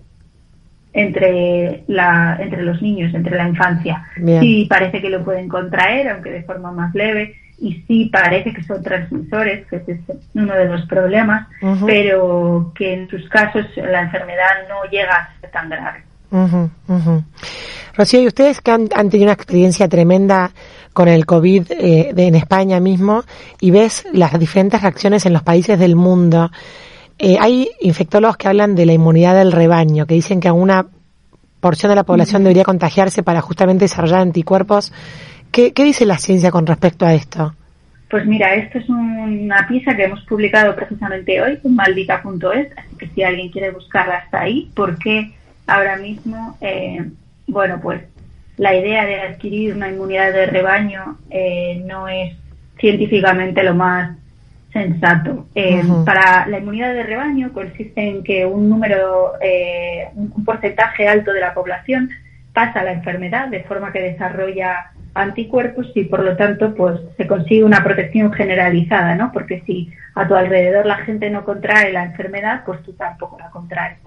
entre, 0.93 1.85
la, 1.87 2.37
entre 2.41 2.63
los 2.63 2.81
niños, 2.83 3.15
entre 3.15 3.37
la 3.37 3.49
infancia. 3.49 4.05
Sí 4.41 4.67
parece 4.69 5.01
que 5.01 5.11
lo 5.11 5.25
pueden 5.25 5.49
contraer, 5.49 6.09
aunque 6.09 6.31
de 6.31 6.43
forma 6.43 6.73
más 6.73 6.95
leve, 6.95 7.37
y 7.61 7.83
sí 7.87 8.09
parece 8.13 8.53
que 8.53 8.63
son 8.63 8.83
transmisores, 8.83 9.67
que 9.67 9.77
ese 9.77 9.93
es 9.93 10.01
uno 10.35 10.55
de 10.55 10.67
los 10.67 10.87
problemas, 10.87 11.49
pero 11.85 12.73
que 12.75 12.95
en 12.95 13.09
sus 13.09 13.29
casos 13.29 13.67
la 13.77 14.03
enfermedad 14.03 14.69
no 14.69 14.89
llega 14.91 15.15
a 15.15 15.41
ser 15.41 15.51
tan 15.51 15.69
grave. 15.69 16.03
Rocío, 17.99 18.23
y 18.23 18.29
ustedes 18.29 18.61
que 18.61 18.71
han, 18.71 18.89
tenido 18.89 19.25
una 19.25 19.33
experiencia 19.33 19.89
tremenda 19.89 20.53
con 20.93 21.09
el 21.09 21.27
COVID 21.27 21.73
eh, 21.73 22.15
en 22.17 22.37
España 22.37 22.79
mismo 22.79 23.25
y 23.61 23.73
ves 23.73 24.07
las 24.13 24.39
diferentes 24.39 24.81
reacciones 24.81 25.27
en 25.27 25.33
los 25.33 25.43
países 25.43 25.81
del 25.81 25.97
mundo, 25.97 26.51
eh, 27.19 27.37
hay 27.41 27.69
infectólogos 27.81 28.37
que 28.37 28.47
hablan 28.47 28.77
de 28.77 28.87
la 28.87 28.93
inmunidad 28.93 29.35
del 29.35 29.51
rebaño, 29.51 30.07
que 30.07 30.15
dicen 30.15 30.39
que 30.39 30.47
alguna 30.47 30.87
porción 31.59 31.91
de 31.91 31.97
la 31.97 32.05
población 32.05 32.45
debería 32.45 32.63
contagiarse 32.63 33.25
para 33.25 33.41
justamente 33.41 33.87
desarrollar 33.87 34.21
anticuerpos. 34.21 34.93
¿Qué, 35.51 35.73
¿Qué 35.73 35.83
dice 35.83 36.07
la 36.07 36.19
ciencia 36.19 36.53
con 36.53 36.67
respecto 36.67 37.05
a 37.05 37.15
esto? 37.15 37.53
Pues 38.09 38.25
mira, 38.27 38.55
esto 38.55 38.79
es 38.79 38.89
una 38.89 39.67
pieza 39.67 39.97
que 39.97 40.05
hemos 40.05 40.25
publicado 40.27 40.77
precisamente 40.77 41.43
hoy 41.43 41.59
en 41.65 41.75
maldita.es, 41.75 42.69
así 42.79 42.97
que 42.97 43.09
si 43.09 43.25
alguien 43.25 43.51
quiere 43.51 43.73
buscarla 43.73 44.19
está 44.19 44.43
ahí, 44.43 44.71
porque 44.77 45.33
ahora 45.67 45.97
mismo, 45.97 46.57
eh, 46.61 47.05
bueno, 47.49 47.81
pues 47.83 48.03
la 48.57 48.75
idea 48.75 49.05
de 49.07 49.21
adquirir 49.21 49.75
una 49.75 49.89
inmunidad 49.89 50.33
de 50.33 50.47
rebaño 50.47 51.19
eh, 51.31 51.83
no 51.85 52.09
es 52.09 52.37
científicamente 52.79 53.63
lo 53.63 53.75
más 53.75 54.17
sensato. 54.73 55.47
Eh, 55.55 55.83
para 56.05 56.47
la 56.47 56.59
inmunidad 56.59 56.93
de 56.95 57.03
rebaño 57.03 57.53
consiste 57.53 58.09
en 58.09 58.23
que 58.23 58.47
un 58.47 58.69
número, 58.69 59.33
un 60.15 60.45
porcentaje 60.45 61.09
alto 61.09 61.33
de 61.33 61.41
la 61.41 61.55
población 61.55 62.11
pasa 62.53 62.83
la 62.83 62.93
enfermedad 62.93 63.49
de 63.49 63.65
forma 63.65 63.93
que 63.93 64.01
desarrolla 64.01 64.93
anticuerpos 65.15 65.91
y 65.95 66.05
por 66.05 66.23
lo 66.23 66.37
tanto 66.37 66.75
pues 66.75 67.01
se 67.17 67.27
consigue 67.27 67.65
una 67.65 67.83
protección 67.83 68.33
generalizada, 68.33 69.15
¿no? 69.15 69.33
Porque 69.33 69.63
si 69.67 69.91
a 70.15 70.27
tu 70.27 70.35
alrededor 70.35 70.87
la 70.87 70.97
gente 70.99 71.31
no 71.31 71.45
contrae 71.45 71.93
la 71.93 72.05
enfermedad, 72.05 72.63
pues 72.65 72.83
tú 72.83 72.93
tampoco 72.93 73.39
la 73.39 73.51
contraes. 73.51 73.99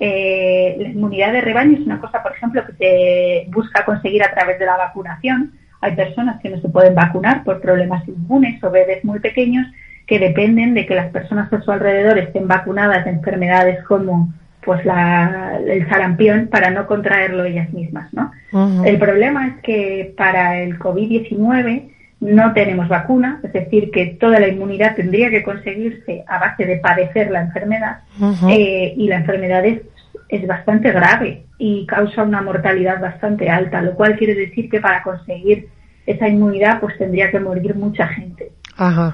Eh, 0.00 0.76
la 0.78 0.88
inmunidad 0.88 1.32
de 1.32 1.40
rebaño 1.40 1.78
es 1.78 1.86
una 1.86 2.00
cosa, 2.00 2.22
por 2.22 2.32
ejemplo, 2.32 2.64
que 2.66 2.72
se 2.72 3.50
busca 3.50 3.84
conseguir 3.84 4.22
a 4.22 4.32
través 4.32 4.58
de 4.58 4.66
la 4.66 4.76
vacunación. 4.76 5.52
Hay 5.80 5.96
personas 5.96 6.40
que 6.40 6.48
no 6.48 6.60
se 6.60 6.68
pueden 6.68 6.94
vacunar 6.94 7.44
por 7.44 7.60
problemas 7.60 8.06
inmunes 8.06 8.62
o 8.62 8.70
bebés 8.70 9.04
muy 9.04 9.20
pequeños 9.20 9.66
que 10.06 10.18
dependen 10.18 10.74
de 10.74 10.86
que 10.86 10.94
las 10.94 11.10
personas 11.10 11.52
a 11.52 11.60
su 11.60 11.70
alrededor 11.70 12.18
estén 12.18 12.48
vacunadas 12.48 13.04
de 13.04 13.10
enfermedades 13.10 13.82
como 13.84 14.32
pues 14.64 14.84
la, 14.84 15.58
el 15.66 15.88
sarampión 15.88 16.48
para 16.48 16.70
no 16.70 16.86
contraerlo 16.86 17.44
ellas 17.44 17.72
mismas, 17.72 18.12
¿no? 18.14 18.30
El 18.84 18.98
problema 18.98 19.48
es 19.48 19.54
que 19.62 20.14
para 20.16 20.60
el 20.60 20.78
COVID-19 20.78 21.90
no 22.22 22.52
tenemos 22.54 22.88
vacuna, 22.88 23.40
es 23.42 23.52
decir, 23.52 23.90
que 23.90 24.16
toda 24.18 24.40
la 24.40 24.48
inmunidad 24.48 24.96
tendría 24.96 25.28
que 25.28 25.42
conseguirse 25.42 26.24
a 26.26 26.38
base 26.38 26.64
de 26.64 26.78
padecer 26.78 27.30
la 27.30 27.42
enfermedad 27.42 27.98
eh, 28.48 28.94
y 28.96 29.08
la 29.08 29.16
enfermedad 29.16 29.66
es, 29.66 29.82
es 30.28 30.46
bastante 30.46 30.90
grave 30.92 31.44
y 31.58 31.84
causa 31.86 32.22
una 32.22 32.40
mortalidad 32.40 33.00
bastante 33.00 33.50
alta, 33.50 33.82
lo 33.82 33.94
cual 33.94 34.16
quiere 34.16 34.34
decir 34.34 34.70
que 34.70 34.80
para 34.80 35.02
conseguir 35.02 35.68
esa 36.06 36.28
inmunidad 36.28 36.80
pues 36.80 36.96
tendría 36.96 37.30
que 37.30 37.40
morir 37.40 37.74
mucha 37.74 38.06
gente. 38.06 38.52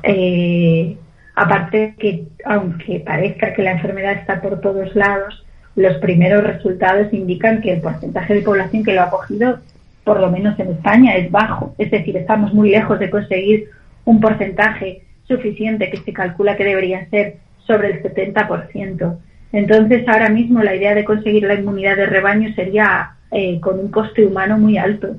Eh, 0.04 0.96
Aparte 1.38 1.94
que, 2.00 2.24
aunque 2.44 2.98
parezca 2.98 3.52
que 3.52 3.62
la 3.62 3.70
enfermedad 3.70 4.14
está 4.14 4.40
por 4.40 4.60
todos 4.60 4.96
lados, 4.96 5.46
los 5.76 5.96
primeros 5.98 6.42
resultados 6.42 7.12
indican 7.12 7.60
que 7.60 7.74
el 7.74 7.80
porcentaje 7.80 8.34
de 8.34 8.42
población 8.42 8.82
que 8.82 8.92
lo 8.92 9.02
ha 9.02 9.10
cogido, 9.10 9.60
por 10.08 10.20
lo 10.20 10.30
menos 10.30 10.58
en 10.58 10.72
España, 10.72 11.16
es 11.16 11.30
bajo. 11.30 11.74
Es 11.78 11.90
decir, 11.90 12.16
estamos 12.16 12.52
muy 12.52 12.70
lejos 12.70 12.98
de 12.98 13.10
conseguir 13.10 13.70
un 14.04 14.20
porcentaje 14.20 15.02
suficiente 15.26 15.90
que 15.90 15.98
se 15.98 16.12
calcula 16.12 16.56
que 16.56 16.64
debería 16.64 17.08
ser 17.10 17.36
sobre 17.66 17.92
el 17.92 18.02
70%. 18.02 19.18
Entonces, 19.52 20.08
ahora 20.08 20.30
mismo 20.30 20.62
la 20.62 20.74
idea 20.74 20.94
de 20.94 21.04
conseguir 21.04 21.44
la 21.44 21.54
inmunidad 21.54 21.96
de 21.96 22.06
rebaño 22.06 22.54
sería 22.54 23.12
eh, 23.30 23.60
con 23.60 23.78
un 23.78 23.90
coste 23.90 24.26
humano 24.26 24.58
muy 24.58 24.78
alto. 24.78 25.16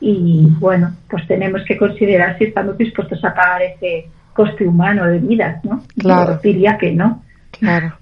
Y 0.00 0.46
bueno, 0.60 0.94
pues 1.10 1.26
tenemos 1.26 1.62
que 1.64 1.76
considerar 1.76 2.38
si 2.38 2.44
estamos 2.44 2.78
dispuestos 2.78 3.24
a 3.24 3.34
pagar 3.34 3.62
ese, 3.62 4.06
coste 4.38 4.68
humano 4.68 5.04
de 5.04 5.18
vidas, 5.18 5.64
¿no? 5.64 5.82
Claro. 5.98 6.38
diría 6.40 6.78
que 6.78 6.92
no. 6.92 7.24
Claro. 7.50 7.94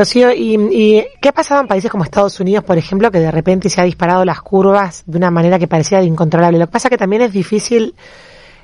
Rocío, 0.00 0.32
¿y, 0.32 1.04
qué 1.20 1.28
ha 1.28 1.32
pasado 1.32 1.60
en 1.60 1.66
países 1.66 1.90
como 1.90 2.04
Estados 2.04 2.40
Unidos, 2.40 2.64
por 2.64 2.78
ejemplo, 2.78 3.10
que 3.10 3.18
de 3.18 3.30
repente 3.30 3.68
se 3.68 3.82
ha 3.82 3.84
disparado 3.84 4.24
las 4.24 4.40
curvas 4.40 5.04
de 5.06 5.18
una 5.18 5.30
manera 5.30 5.58
que 5.58 5.68
parecía 5.68 6.02
incontrolable? 6.02 6.58
Lo 6.58 6.68
que 6.68 6.72
pasa 6.72 6.88
es 6.88 6.90
que 6.92 6.96
también 6.96 7.20
es 7.20 7.34
difícil 7.34 7.94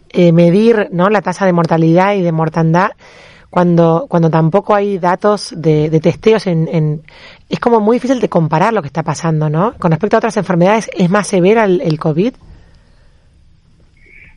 eh, 0.09 0.33
medir 0.33 0.89
¿no? 0.93 1.11
la 1.11 1.21
tasa 1.21 1.45
de 1.45 1.53
mortalidad 1.53 2.15
y 2.15 2.23
de 2.23 2.33
mortandad 2.33 2.93
cuando, 3.51 4.07
cuando 4.09 4.31
tampoco 4.31 4.75
hay 4.75 4.97
datos 4.97 5.53
de, 5.55 5.91
testeos 6.01 6.47
en, 6.47 6.69
en, 6.73 7.03
Es 7.51 7.61
como 7.61 7.81
muy 7.81 7.97
difícil 7.99 8.19
de 8.19 8.31
comparar 8.31 8.73
lo 8.73 8.81
que 8.81 8.89
está 8.89 9.03
pasando, 9.03 9.51
¿no? 9.51 9.75
Con 9.79 9.91
respecto 9.91 10.17
a 10.17 10.21
otras 10.21 10.39
enfermedades, 10.39 10.89
¿es 10.97 11.11
más 11.11 11.27
severa 11.27 11.65
el, 11.65 11.83
el 11.83 11.99
COVID? 11.99 12.33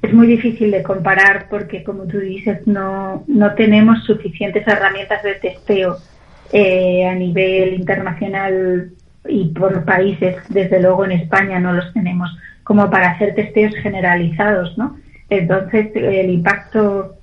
es 0.02 0.14
muy 0.14 0.28
difícil 0.28 0.72
de 0.72 0.84
comparar 0.84 1.48
porque, 1.50 1.82
como 1.82 2.04
tú 2.04 2.20
dices, 2.20 2.68
no, 2.68 3.24
no 3.28 3.54
tenemos 3.54 4.04
suficientes 4.04 4.68
herramientas 4.68 5.24
de 5.24 5.36
testeo 5.36 5.98
eh, 6.52 7.08
a 7.08 7.16
nivel 7.16 7.74
internacional 7.76 8.92
y 9.28 9.46
por 9.50 9.86
países, 9.86 10.38
desde 10.50 10.82
luego 10.82 11.06
en 11.06 11.12
España 11.12 11.60
no 11.60 11.74
los 11.74 11.94
tenemos, 11.94 12.36
como 12.64 12.90
para 12.90 13.12
hacer 13.12 13.36
testeos 13.36 13.76
generalizados, 13.76 14.78
¿no? 14.78 14.98
Entonces, 15.30 15.92
el 15.96 16.30
impacto 16.30 17.16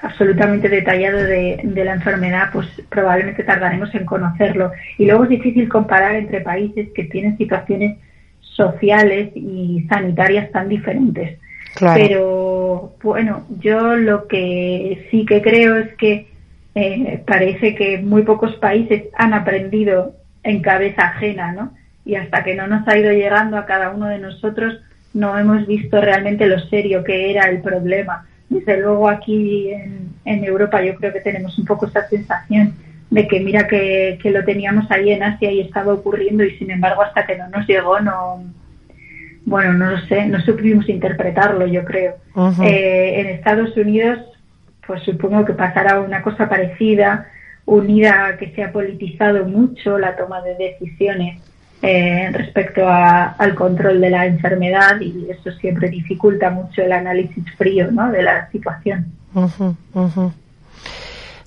absolutamente 0.00 0.68
detallado 0.68 1.18
de, 1.18 1.60
de, 1.62 1.84
la 1.84 1.94
enfermedad, 1.94 2.50
pues 2.52 2.68
probablemente 2.88 3.42
tardaremos 3.44 3.94
en 3.94 4.06
conocerlo. 4.06 4.70
Y 4.96 5.06
luego 5.06 5.24
es 5.24 5.30
difícil 5.30 5.68
comparar 5.68 6.14
entre 6.14 6.40
países 6.40 6.88
que 6.94 7.04
tienen 7.04 7.36
situaciones 7.36 7.98
sociales 8.40 9.30
y 9.34 9.84
sanitarias 9.88 10.50
tan 10.52 10.68
diferentes. 10.68 11.38
Pero 11.78 12.94
bueno, 13.02 13.46
yo 13.58 13.96
lo 13.96 14.28
que 14.28 15.08
sí 15.10 15.24
que 15.24 15.40
creo 15.40 15.76
es 15.76 15.94
que 15.96 16.28
eh, 16.74 17.22
parece 17.26 17.74
que 17.74 17.98
muy 17.98 18.22
pocos 18.22 18.54
países 18.56 19.04
han 19.16 19.34
aprendido 19.34 20.14
en 20.42 20.62
cabeza 20.62 21.02
ajena, 21.02 21.52
¿no? 21.52 21.72
Y 22.04 22.16
hasta 22.16 22.42
que 22.42 22.54
no 22.54 22.66
nos 22.66 22.86
ha 22.88 22.98
ido 22.98 23.12
llegando 23.12 23.56
a 23.56 23.66
cada 23.66 23.90
uno 23.90 24.06
de 24.08 24.18
nosotros, 24.18 24.80
no 25.14 25.38
hemos 25.38 25.66
visto 25.66 26.00
realmente 26.00 26.46
lo 26.46 26.58
serio 26.68 27.04
que 27.04 27.30
era 27.30 27.48
el 27.48 27.60
problema. 27.60 28.26
Desde 28.48 28.80
luego 28.80 29.08
aquí 29.08 29.70
en, 29.70 30.10
en 30.24 30.44
Europa 30.44 30.82
yo 30.82 30.94
creo 30.96 31.12
que 31.12 31.20
tenemos 31.20 31.58
un 31.58 31.64
poco 31.64 31.86
esa 31.86 32.08
sensación 32.08 32.74
de 33.10 33.28
que 33.28 33.40
mira 33.40 33.66
que, 33.66 34.18
que 34.22 34.30
lo 34.30 34.44
teníamos 34.44 34.90
ahí 34.90 35.10
en 35.10 35.22
Asia 35.22 35.52
y 35.52 35.60
estaba 35.60 35.92
ocurriendo 35.92 36.44
y 36.44 36.56
sin 36.56 36.70
embargo 36.70 37.02
hasta 37.02 37.26
que 37.26 37.36
no 37.36 37.48
nos 37.50 37.66
llegó 37.66 38.00
no, 38.00 38.42
bueno, 39.44 39.74
no 39.74 39.90
lo 39.90 40.00
sé, 40.06 40.26
no 40.26 40.40
supimos 40.40 40.88
interpretarlo, 40.88 41.66
yo 41.66 41.84
creo. 41.84 42.14
Eh, 42.62 43.20
en 43.20 43.26
Estados 43.26 43.76
Unidos, 43.76 44.18
pues 44.86 45.02
supongo 45.02 45.44
que 45.44 45.52
pasará 45.52 46.00
una 46.00 46.22
cosa 46.22 46.48
parecida, 46.48 47.28
unida 47.64 48.26
a 48.26 48.36
que 48.36 48.52
se 48.54 48.62
ha 48.64 48.72
politizado 48.72 49.44
mucho 49.44 49.98
la 49.98 50.16
toma 50.16 50.42
de 50.42 50.56
decisiones 50.56 51.40
eh, 51.80 52.30
respecto 52.32 52.86
al 52.86 53.54
control 53.54 54.00
de 54.00 54.10
la 54.10 54.26
enfermedad 54.26 55.00
y 55.00 55.28
eso 55.30 55.50
siempre 55.58 55.88
dificulta 55.88 56.50
mucho 56.50 56.82
el 56.82 56.92
análisis 56.92 57.44
frío 57.56 57.90
¿no? 57.90 58.10
de 58.12 58.22
la 58.22 58.48
situación. 58.50 59.06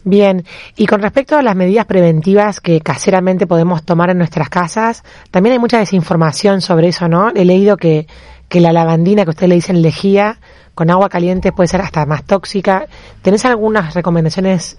Bien, 0.03 0.43
y 0.75 0.85
con 0.85 1.01
respecto 1.01 1.37
a 1.37 1.41
las 1.41 1.55
medidas 1.55 1.85
preventivas 1.85 2.59
que 2.59 2.79
caseramente 2.81 3.47
podemos 3.47 3.83
tomar 3.83 4.09
en 4.09 4.17
nuestras 4.17 4.49
casas, 4.49 5.03
también 5.31 5.53
hay 5.53 5.59
mucha 5.59 5.79
desinformación 5.79 6.61
sobre 6.61 6.89
eso, 6.89 7.07
¿no? 7.07 7.31
He 7.33 7.43
leído 7.43 7.75
que, 7.75 8.05
que 8.47 8.59
la 8.59 8.71
lavandina 8.71 9.23
que 9.23 9.31
usted 9.31 9.47
le 9.47 9.55
dicen 9.55 9.81
lejía 9.81 10.37
con 10.75 10.91
agua 10.91 11.10
caliente 11.10 11.51
puede 11.51 11.67
ser 11.67 11.82
hasta 11.82 12.05
más 12.05 12.24
tóxica. 12.25 12.86
¿Tenés 13.22 13.46
algunas 13.46 13.94
recomendaciones, 13.96 14.77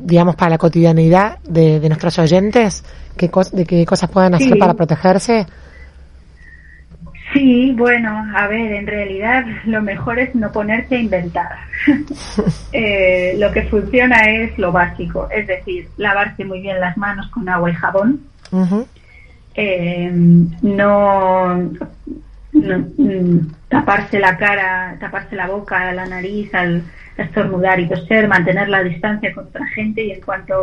digamos, 0.00 0.34
para 0.34 0.50
la 0.50 0.58
cotidianidad 0.58 1.38
de, 1.44 1.78
de 1.78 1.88
nuestros 1.88 2.18
oyentes? 2.18 2.84
¿Qué 3.16 3.30
¿De 3.52 3.64
qué 3.64 3.86
cosas 3.86 4.10
puedan 4.10 4.34
hacer 4.34 4.58
para 4.58 4.74
protegerse? 4.74 5.46
Sí, 7.32 7.74
bueno, 7.76 8.24
a 8.34 8.46
ver, 8.46 8.72
en 8.72 8.86
realidad 8.86 9.44
lo 9.66 9.82
mejor 9.82 10.18
es 10.18 10.34
no 10.34 10.50
ponerse 10.52 10.96
a 10.96 11.00
inventar. 11.00 11.56
Eh, 12.72 13.36
lo 13.38 13.52
que 13.52 13.62
funciona 13.62 14.20
es 14.28 14.58
lo 14.58 14.70
básico, 14.70 15.28
es 15.30 15.46
decir, 15.46 15.88
lavarse 15.96 16.44
muy 16.44 16.60
bien 16.60 16.78
las 16.78 16.96
manos 16.98 17.28
con 17.28 17.48
agua 17.48 17.70
y 17.70 17.74
jabón, 17.74 18.20
eh, 19.54 20.10
no, 20.12 21.70
mm, 22.56 23.38
taparse 23.68 24.18
la 24.18 24.36
cara, 24.36 24.96
taparse 25.00 25.36
la 25.36 25.46
boca, 25.46 25.92
la 25.92 26.06
nariz 26.06 26.54
al 26.54 26.82
estornudar 27.16 27.80
y 27.80 27.88
toser, 27.88 28.28
mantener 28.28 28.68
la 28.68 28.82
distancia 28.82 29.32
con 29.32 29.46
otra 29.46 29.66
gente 29.68 30.04
y 30.04 30.12
en 30.12 30.20
cuanto 30.20 30.54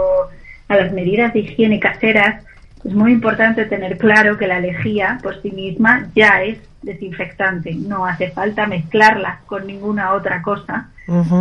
a 0.68 0.76
las 0.76 0.92
medidas 0.92 1.34
de 1.34 1.40
higiene 1.40 1.80
caseras, 1.80 2.44
es 2.84 2.94
muy 2.94 3.14
importante 3.14 3.66
tener 3.66 3.98
claro 3.98 4.38
que 4.38 4.48
la 4.48 4.60
lejía 4.60 5.20
por 5.24 5.42
sí 5.42 5.52
misma 5.52 6.10
ya 6.16 6.44
es 6.44 6.60
desinfectante. 6.82 7.74
No 7.74 8.06
hace 8.06 8.32
falta 8.32 8.68
mezclarla 8.68 9.40
con 9.46 9.66
ninguna 9.66 10.14
otra 10.14 10.42
cosa 10.42 10.90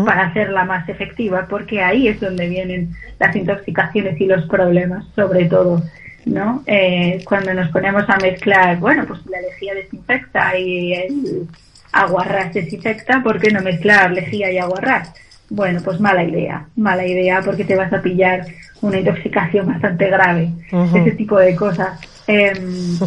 para 0.05 0.27
hacerla 0.27 0.65
más 0.65 0.89
efectiva, 0.89 1.47
porque 1.49 1.83
ahí 1.83 2.09
es 2.09 2.21
donde 2.21 2.49
vienen 2.49 2.95
las 3.19 3.35
intoxicaciones 3.35 4.21
y 4.21 4.27
los 4.27 4.47
problemas, 4.47 5.05
sobre 5.15 5.45
todo. 5.47 5.83
¿No? 6.27 6.63
Eh, 6.67 7.23
cuando 7.25 7.55
nos 7.55 7.71
ponemos 7.71 8.05
a 8.09 8.17
mezclar, 8.19 8.79
bueno, 8.79 9.05
pues 9.07 9.21
la 9.27 9.41
lejía 9.41 9.75
desinfecta 9.75 10.57
y 10.59 10.93
el 10.93 11.49
aguarrás 11.93 12.55
desinfecta, 12.55 13.23
¿por 13.23 13.39
qué 13.41 13.51
no 13.51 13.61
mezclar 13.61 14.13
lejía 14.13 14.51
y 14.51 14.59
aguarrás? 14.59 15.13
Bueno, 15.51 15.81
pues 15.85 16.01
mala 16.01 16.25
idea, 16.25 16.67
mala 16.77 17.07
idea 17.07 17.43
porque 17.45 17.65
te 17.65 17.77
vas 17.77 17.93
a 17.93 18.01
pillar 18.01 18.47
una 18.81 18.99
intoxicación 18.99 19.67
bastante 19.67 20.09
grave, 20.09 20.51
ese 20.95 21.13
tipo 21.13 21.39
de 21.39 21.55
cosas. 21.55 22.01
Em, 22.27 22.99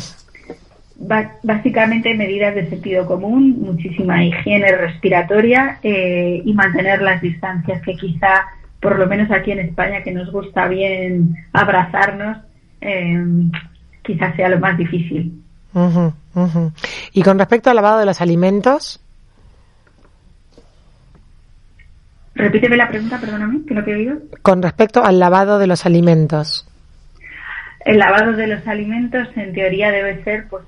básicamente 1.43 2.13
medidas 2.13 2.55
de 2.55 2.69
sentido 2.69 3.05
común, 3.05 3.57
muchísima 3.59 4.23
higiene 4.23 4.71
respiratoria 4.71 5.79
eh, 5.83 6.41
y 6.43 6.53
mantener 6.53 7.01
las 7.01 7.21
distancias 7.21 7.81
que 7.81 7.95
quizá, 7.95 8.45
por 8.79 8.97
lo 8.97 9.07
menos 9.07 9.29
aquí 9.31 9.51
en 9.51 9.59
España, 9.59 10.03
que 10.03 10.11
nos 10.11 10.31
gusta 10.31 10.67
bien 10.67 11.35
abrazarnos, 11.51 12.37
em, 12.85 13.51
quizás 14.03 14.35
sea 14.35 14.49
lo 14.49 14.59
más 14.59 14.77
difícil. 14.77 15.41
Y 17.11 17.21
con 17.23 17.37
respecto 17.37 17.69
al 17.69 17.75
lavado 17.75 17.99
de 17.99 18.05
los 18.05 18.21
alimentos, 18.21 19.01
Repíteme 22.35 22.75
la 22.75 22.89
pregunta, 22.89 23.17
perdóname, 23.17 23.61
que 23.65 23.73
no 23.73 23.83
te 23.83 23.91
he 23.91 23.95
oído. 23.95 24.17
Con 24.41 24.61
respecto 24.61 25.03
al 25.03 25.19
lavado 25.19 25.57
de 25.57 25.67
los 25.67 25.85
alimentos. 25.85 26.67
El 27.85 27.97
lavado 27.97 28.33
de 28.33 28.47
los 28.47 28.67
alimentos, 28.67 29.29
en 29.37 29.53
teoría, 29.53 29.89
debe 29.89 30.21
ser, 30.25 30.47
pues, 30.49 30.63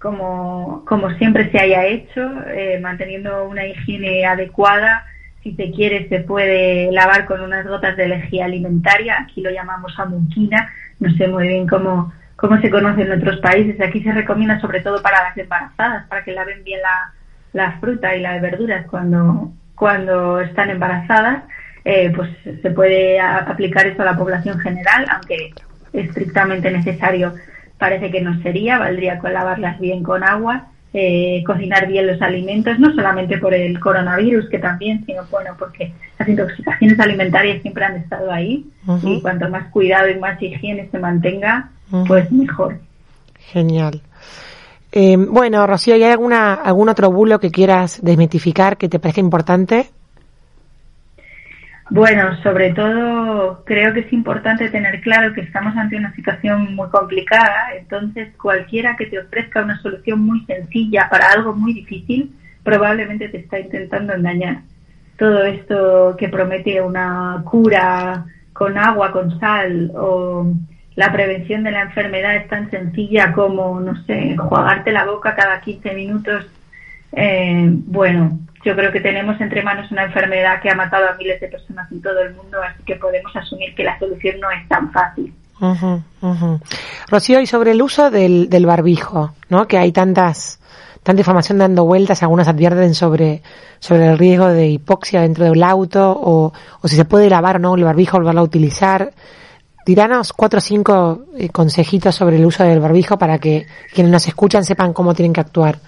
como, 0.00 0.84
como 0.84 1.10
siempre 1.12 1.50
se 1.52 1.60
haya 1.60 1.86
hecho, 1.86 2.20
eh, 2.48 2.80
manteniendo 2.80 3.48
una 3.48 3.64
higiene 3.66 4.26
adecuada. 4.26 5.06
Si 5.44 5.54
se 5.54 5.70
quiere, 5.70 6.08
se 6.08 6.20
puede 6.20 6.90
lavar 6.90 7.26
con 7.26 7.40
unas 7.40 7.64
gotas 7.66 7.96
de 7.96 8.08
lejía 8.08 8.46
alimentaria. 8.46 9.18
Aquí 9.20 9.42
lo 9.42 9.50
llamamos 9.50 9.96
amuquina. 9.98 10.68
No 10.98 11.10
sé 11.12 11.28
muy 11.28 11.46
bien 11.46 11.68
cómo, 11.68 12.12
cómo 12.34 12.60
se 12.60 12.70
conoce 12.70 13.02
en 13.02 13.12
otros 13.12 13.38
países. 13.40 13.80
Aquí 13.80 14.02
se 14.02 14.12
recomienda 14.12 14.58
sobre 14.60 14.80
todo 14.80 15.00
para 15.02 15.22
las 15.22 15.36
embarazadas, 15.36 16.06
para 16.08 16.24
que 16.24 16.32
laven 16.32 16.64
bien 16.64 16.80
la, 16.82 17.12
la 17.52 17.72
fruta 17.78 18.16
y 18.16 18.20
las 18.20 18.42
verduras 18.42 18.86
cuando, 18.90 19.52
cuando 19.74 20.40
están 20.40 20.70
embarazadas, 20.70 21.44
eh, 21.84 22.10
pues 22.14 22.30
se 22.62 22.70
puede 22.70 23.20
aplicar 23.20 23.86
esto 23.86 24.02
a 24.02 24.06
la 24.06 24.16
población 24.16 24.58
general, 24.58 25.06
aunque 25.10 25.52
estrictamente 25.92 26.70
necesario 26.70 27.34
parece 27.78 28.10
que 28.10 28.20
no 28.20 28.40
sería, 28.42 28.78
valdría 28.78 29.18
con 29.18 29.32
lavarlas 29.32 29.78
bien 29.78 30.02
con 30.02 30.24
agua, 30.24 30.68
eh, 30.96 31.42
cocinar 31.44 31.88
bien 31.88 32.06
los 32.06 32.22
alimentos, 32.22 32.78
no 32.78 32.94
solamente 32.94 33.38
por 33.38 33.52
el 33.52 33.80
coronavirus, 33.80 34.48
que 34.48 34.60
también, 34.60 35.04
sino 35.04 35.24
bueno, 35.28 35.50
porque 35.58 35.92
las 36.18 36.28
intoxicaciones 36.28 37.00
alimentarias 37.00 37.60
siempre 37.62 37.84
han 37.84 37.96
estado 37.96 38.30
ahí 38.30 38.64
y 39.02 39.20
cuanto 39.20 39.48
más 39.48 39.70
cuidado 39.72 40.08
y 40.08 40.18
más 40.20 40.40
higiene 40.40 40.88
se 40.92 40.98
mantenga, 41.00 41.70
pues 42.06 42.30
mejor. 42.30 42.78
Genial. 43.38 44.02
Eh, 44.92 45.16
bueno, 45.16 45.66
Rocío, 45.66 45.94
¿hay 45.94 46.04
alguna, 46.04 46.54
algún 46.54 46.88
otro 46.88 47.10
bulo 47.10 47.40
que 47.40 47.50
quieras 47.50 47.98
desmitificar 48.00 48.76
que 48.76 48.88
te 48.88 49.00
parezca 49.00 49.20
importante? 49.20 49.90
Bueno, 51.90 52.34
sobre 52.42 52.72
todo 52.72 53.62
creo 53.64 53.92
que 53.92 54.00
es 54.00 54.12
importante 54.12 54.70
tener 54.70 55.00
claro 55.02 55.34
que 55.34 55.42
estamos 55.42 55.76
ante 55.76 55.96
una 55.96 56.14
situación 56.14 56.74
muy 56.74 56.88
complicada, 56.88 57.74
entonces 57.78 58.34
cualquiera 58.40 58.96
que 58.96 59.06
te 59.06 59.18
ofrezca 59.18 59.62
una 59.62 59.78
solución 59.80 60.20
muy 60.20 60.44
sencilla 60.46 61.08
para 61.10 61.28
algo 61.28 61.54
muy 61.54 61.74
difícil 61.74 62.34
probablemente 62.64 63.28
te 63.28 63.38
está 63.38 63.60
intentando 63.60 64.14
engañar. 64.14 64.62
Todo 65.16 65.44
esto 65.44 66.16
que 66.18 66.28
promete 66.28 66.80
una 66.80 67.42
cura 67.44 68.24
con 68.52 68.76
agua, 68.78 69.12
con 69.12 69.38
sal 69.38 69.92
o 69.94 70.52
la 70.96 71.12
prevención 71.12 71.62
de 71.62 71.70
la 71.70 71.82
enfermedad 71.82 72.36
es 72.36 72.48
tan 72.48 72.70
sencilla 72.70 73.32
como, 73.32 73.78
no 73.80 74.02
sé, 74.04 74.36
jugarte 74.36 74.90
la 74.90 75.04
boca 75.04 75.36
cada 75.36 75.60
15 75.60 75.94
minutos. 75.94 76.46
Eh, 77.12 77.68
bueno, 77.68 78.40
yo 78.64 78.74
creo 78.74 78.90
que 78.90 79.00
tenemos 79.00 79.40
entre 79.40 79.62
manos 79.62 79.90
una 79.90 80.04
enfermedad 80.04 80.60
que 80.60 80.70
ha 80.70 80.74
matado 80.74 81.08
a 81.08 81.14
miles 81.14 81.40
de 81.40 81.48
personas 81.48 81.90
en 81.92 82.00
todo 82.00 82.20
el 82.20 82.34
mundo, 82.34 82.58
así 82.62 82.82
que 82.84 82.96
podemos 82.96 83.34
asumir 83.36 83.74
que 83.74 83.84
la 83.84 83.98
solución 83.98 84.40
no 84.40 84.50
es 84.50 84.66
tan 84.68 84.90
fácil. 84.92 85.32
Rocío, 87.08 87.40
y 87.40 87.46
sobre 87.46 87.72
el 87.72 87.82
uso 87.82 88.10
del, 88.10 88.50
del 88.50 88.66
barbijo, 88.66 89.34
¿no? 89.48 89.66
Que 89.68 89.78
hay 89.78 89.92
tantas 89.92 90.60
tanta 91.04 91.20
información 91.20 91.58
dando 91.58 91.84
vueltas, 91.84 92.22
algunas 92.22 92.48
advierten 92.48 92.94
sobre, 92.94 93.42
sobre 93.78 94.08
el 94.08 94.18
riesgo 94.18 94.48
de 94.48 94.68
hipoxia 94.68 95.20
dentro 95.20 95.44
del 95.44 95.62
auto 95.62 96.10
o, 96.10 96.52
o 96.80 96.88
si 96.88 96.96
se 96.96 97.04
puede 97.04 97.28
lavar 97.28 97.56
o 97.56 97.58
no 97.58 97.74
el 97.74 97.84
barbijo, 97.84 98.16
volverlo 98.16 98.40
a 98.40 98.44
utilizar. 98.44 99.12
Tiranos 99.84 100.32
cuatro 100.32 100.58
o 100.58 100.60
cinco 100.62 101.26
eh, 101.36 101.50
consejitos 101.50 102.14
sobre 102.14 102.36
el 102.36 102.46
uso 102.46 102.64
del 102.64 102.80
barbijo 102.80 103.18
para 103.18 103.38
que 103.38 103.66
quienes 103.92 104.10
nos 104.10 104.26
escuchan 104.26 104.64
sepan 104.64 104.94
cómo 104.94 105.14
tienen 105.14 105.34
que 105.34 105.42
actuar. 105.42 105.78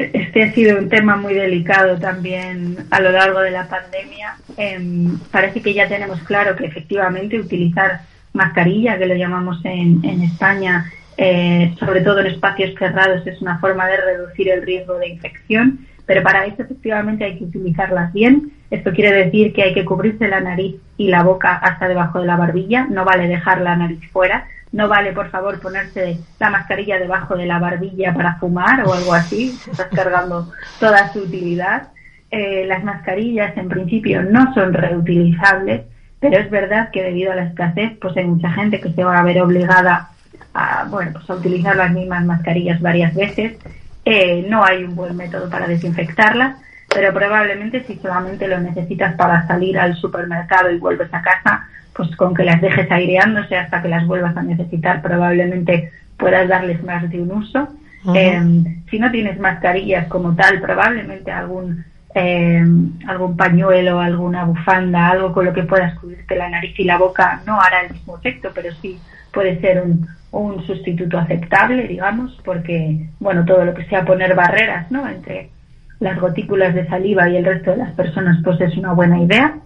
Este 0.00 0.42
ha 0.42 0.52
sido 0.52 0.78
un 0.78 0.88
tema 0.88 1.16
muy 1.16 1.34
delicado 1.34 1.98
también 1.98 2.86
a 2.90 3.00
lo 3.00 3.12
largo 3.12 3.40
de 3.40 3.50
la 3.50 3.68
pandemia. 3.68 4.36
Em, 4.56 5.18
parece 5.30 5.60
que 5.60 5.74
ya 5.74 5.88
tenemos 5.88 6.20
claro 6.22 6.56
que 6.56 6.64
efectivamente 6.64 7.38
utilizar 7.38 8.00
mascarilla, 8.32 8.96
que 8.96 9.06
lo 9.06 9.14
llamamos 9.14 9.60
en, 9.64 10.22
España, 10.22 10.90
eh, 11.18 11.74
sobre 11.78 12.00
todo 12.00 12.20
en 12.20 12.28
espacios 12.28 12.74
cerrados, 12.78 13.26
es 13.26 13.42
una 13.42 13.58
forma 13.58 13.88
de 13.88 13.98
reducir 13.98 14.48
el 14.48 14.62
riesgo 14.62 14.98
de 14.98 15.08
infección 15.08 15.86
pero 16.06 16.22
para 16.22 16.46
eso 16.46 16.62
efectivamente 16.62 17.24
hay 17.24 17.38
que 17.38 17.44
utilizarlas 17.44 18.12
bien. 18.12 18.52
Esto 18.70 18.92
quiere 18.92 19.24
decir 19.24 19.52
que 19.52 19.62
hay 19.62 19.74
que 19.74 19.84
cubrirse 19.84 20.28
la 20.28 20.40
nariz 20.40 20.76
y 20.96 21.08
la 21.08 21.22
boca 21.22 21.54
hasta 21.54 21.88
debajo 21.88 22.20
de 22.20 22.26
la 22.26 22.36
barbilla, 22.36 22.86
no 22.88 23.04
vale 23.04 23.28
dejar 23.28 23.60
la 23.60 23.76
nariz 23.76 24.00
fuera, 24.12 24.46
no 24.72 24.88
vale 24.88 25.12
por 25.12 25.30
favor 25.30 25.60
ponerse 25.60 26.18
la 26.38 26.50
mascarilla 26.50 26.98
debajo 26.98 27.36
de 27.36 27.46
la 27.46 27.58
barbilla 27.58 28.14
para 28.14 28.36
fumar 28.36 28.86
o 28.86 28.92
algo 28.92 29.14
así, 29.14 29.58
estás 29.70 29.88
cargando 29.94 30.52
toda 30.78 31.12
su 31.12 31.20
utilidad. 31.20 31.88
Eh, 32.30 32.64
las 32.66 32.84
mascarillas 32.84 33.56
en 33.56 33.68
principio 33.68 34.22
no 34.22 34.54
son 34.54 34.72
reutilizables, 34.72 35.82
pero 36.20 36.38
es 36.38 36.48
verdad 36.50 36.90
que 36.92 37.02
debido 37.02 37.32
a 37.32 37.34
la 37.34 37.44
escasez, 37.44 37.92
pues 38.00 38.16
hay 38.16 38.26
mucha 38.26 38.50
gente 38.52 38.80
que 38.80 38.92
se 38.92 39.02
va 39.02 39.18
a 39.18 39.24
ver 39.24 39.42
obligada 39.42 40.10
a, 40.54 40.86
bueno, 40.88 41.12
pues 41.14 41.28
a 41.28 41.34
utilizar 41.34 41.74
las 41.74 41.92
mismas 41.92 42.24
mascarillas 42.24 42.80
varias 42.80 43.14
veces 43.14 43.58
eh, 44.04 44.46
no 44.48 44.64
hay 44.64 44.84
un 44.84 44.96
buen 44.96 45.16
método 45.16 45.48
para 45.50 45.68
desinfectarlas, 45.68 46.56
pero 46.92 47.12
probablemente 47.12 47.84
si 47.84 47.96
solamente 47.96 48.48
lo 48.48 48.60
necesitas 48.60 49.14
para 49.14 49.46
salir 49.46 49.78
al 49.78 49.94
supermercado 49.96 50.70
y 50.70 50.78
vuelves 50.78 51.12
a 51.12 51.22
casa, 51.22 51.68
pues 51.94 52.14
con 52.16 52.34
que 52.34 52.44
las 52.44 52.60
dejes 52.60 52.90
aireándose 52.90 53.56
hasta 53.56 53.82
que 53.82 53.88
las 53.88 54.06
vuelvas 54.06 54.36
a 54.36 54.42
necesitar, 54.42 55.02
probablemente 55.02 55.92
puedas 56.16 56.48
darles 56.48 56.82
más 56.82 57.08
de 57.10 57.20
un 57.20 57.32
uso. 57.32 57.68
Em, 58.14 58.82
si 58.90 58.98
no 58.98 59.10
tienes 59.10 59.38
mascarillas 59.38 60.06
como 60.08 60.34
tal, 60.34 60.60
probablemente 60.60 61.30
algún 61.30 61.84
eh, 62.14 62.64
algún 63.06 63.36
pañuelo, 63.36 64.00
alguna 64.00 64.44
bufanda, 64.44 65.10
algo 65.10 65.32
con 65.32 65.44
lo 65.44 65.52
que 65.52 65.62
puedas 65.62 65.96
cubrirte 65.98 66.34
la 66.34 66.48
nariz 66.48 66.76
y 66.78 66.84
la 66.84 66.98
boca 66.98 67.40
no 67.46 67.60
hará 67.60 67.82
el 67.82 67.92
mismo 67.92 68.16
efecto, 68.16 68.50
pero 68.52 68.74
sí 68.82 68.98
puede 69.32 69.60
ser 69.60 69.82
un, 69.82 70.08
un 70.32 70.64
sustituto 70.66 71.18
aceptable, 71.18 71.88
digamos, 71.88 72.38
porque, 72.44 73.08
bueno, 73.18 73.44
todo 73.44 73.64
lo 73.64 73.74
que 73.74 73.84
sea 73.86 74.04
poner 74.04 74.34
barreras, 74.34 74.90
¿no? 74.90 75.08
Entre 75.08 75.50
las 75.98 76.18
gotículas 76.18 76.74
de 76.74 76.86
saliva 76.86 77.28
y 77.28 77.36
el 77.36 77.44
resto 77.44 77.72
de 77.72 77.78
las 77.78 77.92
personas, 77.94 78.38
pues 78.44 78.60
es 78.60 78.76
una 78.76 78.92
buena 78.92 79.20
idea. 79.20 79.58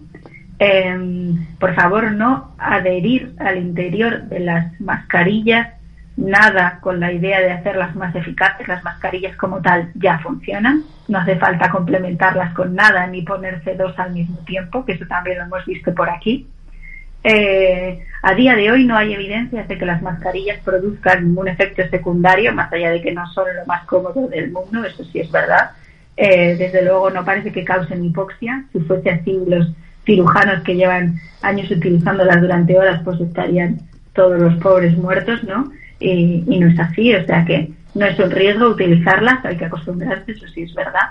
Em, 0.57 1.45
por 1.59 1.75
favor, 1.75 2.11
no 2.11 2.55
adherir 2.57 3.35
al 3.39 3.57
interior 3.57 4.23
de 4.23 4.39
las 4.39 4.79
mascarillas 4.79 5.69
nada 6.17 6.79
con 6.81 6.99
la 6.99 7.11
idea 7.11 7.41
de 7.41 7.51
hacerlas 7.51 7.95
más 7.95 8.15
eficaces. 8.15 8.67
Las 8.67 8.83
mascarillas 8.83 9.35
como 9.37 9.61
tal 9.61 9.91
ya 9.95 10.19
funcionan. 10.19 10.83
No 11.07 11.19
hace 11.19 11.35
falta 11.37 11.69
complementarlas 11.69 12.53
con 12.53 12.73
nada 12.73 13.05
ni 13.07 13.21
ponerse 13.21 13.75
dos 13.75 13.97
al 13.99 14.13
mismo 14.13 14.37
tiempo, 14.39 14.85
que 14.85 14.93
eso 14.93 15.05
también 15.07 15.37
lo 15.39 15.45
hemos 15.45 15.65
visto 15.65 15.93
por 15.93 16.09
aquí. 16.09 16.47
Eh, 17.27 18.05
a 18.21 18.35
día 18.35 18.55
de 18.55 18.71
hoy 18.71 18.85
no 18.85 18.95
hay 18.95 19.13
evidencias 19.13 19.67
de 19.67 19.79
que 19.79 19.85
las 19.85 19.99
mascarillas 20.03 20.59
produzcan 20.63 21.25
ningún 21.25 21.47
efecto 21.47 21.81
secundario, 21.89 22.53
más 22.53 22.71
allá 22.71 22.91
de 22.91 23.01
que 23.01 23.11
no 23.11 23.25
son 23.33 23.47
lo 23.55 23.65
más 23.65 23.83
cómodo 23.85 24.27
del 24.27 24.51
mundo, 24.51 24.83
eso 24.85 25.03
sí 25.05 25.21
es 25.21 25.31
verdad. 25.31 25.71
Eh, 26.15 26.55
desde 26.55 26.83
luego 26.83 27.09
no 27.09 27.25
parece 27.25 27.51
que 27.51 27.63
causen 27.63 28.05
hipoxia. 28.05 28.65
Si 28.71 28.79
fuese 28.81 29.09
así, 29.09 29.39
los 29.47 29.71
cirujanos 30.05 30.61
que 30.63 30.75
llevan 30.75 31.19
años 31.41 31.69
utilizándolas 31.71 32.41
durante 32.41 32.77
horas, 32.77 33.01
pues 33.03 33.19
estarían 33.19 33.79
todos 34.13 34.39
los 34.39 34.53
pobres 34.61 34.95
muertos, 34.95 35.43
¿no? 35.43 35.71
Y, 35.99 36.43
no 36.59 36.67
es 36.67 36.79
así, 36.79 37.11
o 37.15 37.25
sea 37.25 37.43
que 37.43 37.71
no 37.95 38.05
es 38.05 38.19
un 38.19 38.29
riesgo 38.29 38.67
utilizarlas, 38.67 39.43
hay 39.43 39.57
que 39.57 39.65
acostumbrarse, 39.65 40.31
eso 40.31 40.47
sí 40.53 40.61
es 40.61 40.75
verdad. 40.75 41.09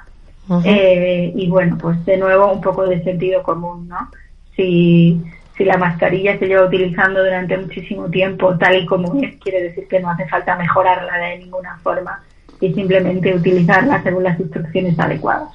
Eh, 0.65 1.33
y 1.35 1.49
bueno, 1.49 1.77
pues 1.77 2.05
de 2.05 2.19
nuevo 2.19 2.53
un 2.53 2.61
poco 2.61 2.87
de 2.87 3.03
sentido 3.03 3.43
común, 3.43 3.89
¿no? 3.89 4.11
Si 4.55 5.21
si 5.57 5.65
la 5.65 5.77
mascarilla 5.77 6.39
se 6.39 6.47
lleva 6.47 6.67
utilizando 6.67 7.23
durante 7.23 7.57
muchísimo 7.57 8.09
tiempo 8.11 8.57
tal 8.59 8.77
y 8.77 8.87
como 8.87 9.15
es, 9.23 9.37
quiere 9.41 9.63
decir 9.63 9.87
que 9.89 10.01
no 10.01 10.11
hace 10.11 10.27
falta 10.27 10.57
mejorarla 10.57 11.17
de 11.17 11.39
ninguna 11.39 11.79
forma 11.83 12.23
y 12.61 12.73
simplemente 12.75 13.35
utilizarla 13.35 14.03
según 14.03 14.25
las 14.25 14.39
instrucciones 14.41 14.99
adecuadas. 14.99 15.49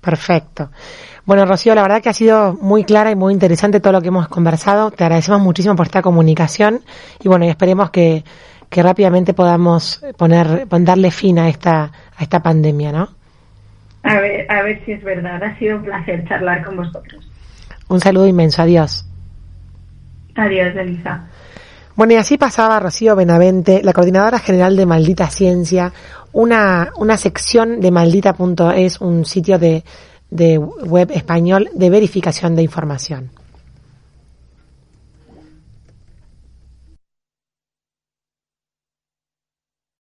Perfecto. 0.00 0.70
Bueno, 1.24 1.46
Rocío, 1.46 1.74
la 1.74 1.82
verdad 1.82 2.02
que 2.02 2.10
ha 2.10 2.14
sido 2.14 2.52
muy 2.54 2.84
clara 2.84 3.10
y 3.10 3.16
muy 3.16 3.32
interesante 3.32 3.80
todo 3.80 3.94
lo 3.94 4.02
que 4.02 4.08
hemos 4.08 4.28
conversado. 4.28 4.90
Te 4.90 5.04
agradecemos 5.04 5.40
muchísimo 5.40 5.74
por 5.74 5.86
esta 5.86 6.02
comunicación 6.02 6.80
y 7.22 7.28
bueno, 7.28 7.46
esperemos 7.46 7.90
que, 7.90 8.22
que 8.68 8.82
rápidamente 8.82 9.32
podamos 9.32 10.04
poner, 10.18 10.66
darle 10.68 11.10
fin 11.10 11.38
a 11.38 11.48
esta, 11.48 11.84
a 12.16 12.22
esta 12.22 12.42
pandemia, 12.42 12.92
¿no? 12.92 13.08
A 14.02 14.20
ver, 14.20 14.50
a 14.50 14.62
ver 14.62 14.84
si 14.84 14.92
es 14.92 15.02
verdad. 15.02 15.42
Ha 15.42 15.58
sido 15.58 15.78
un 15.78 15.84
placer 15.84 16.28
charlar 16.28 16.62
con 16.62 16.76
vosotros. 16.76 17.23
Un 17.88 18.00
saludo 18.00 18.26
inmenso. 18.26 18.62
Adiós. 18.62 19.06
Adiós, 20.36 20.74
Elisa. 20.76 21.26
Bueno, 21.96 22.14
y 22.14 22.16
así 22.16 22.36
pasaba 22.38 22.80
Rocío 22.80 23.14
Benavente, 23.14 23.80
la 23.84 23.92
coordinadora 23.92 24.40
general 24.40 24.76
de 24.76 24.84
Maldita 24.84 25.28
Ciencia, 25.30 25.92
una, 26.32 26.92
una 26.96 27.16
sección 27.16 27.80
de 27.80 27.92
maldita.es, 27.92 29.00
un 29.00 29.24
sitio 29.24 29.60
de, 29.60 29.84
de 30.28 30.58
web 30.58 31.12
español 31.12 31.70
de 31.72 31.90
verificación 31.90 32.56
de 32.56 32.62
información. 32.62 33.30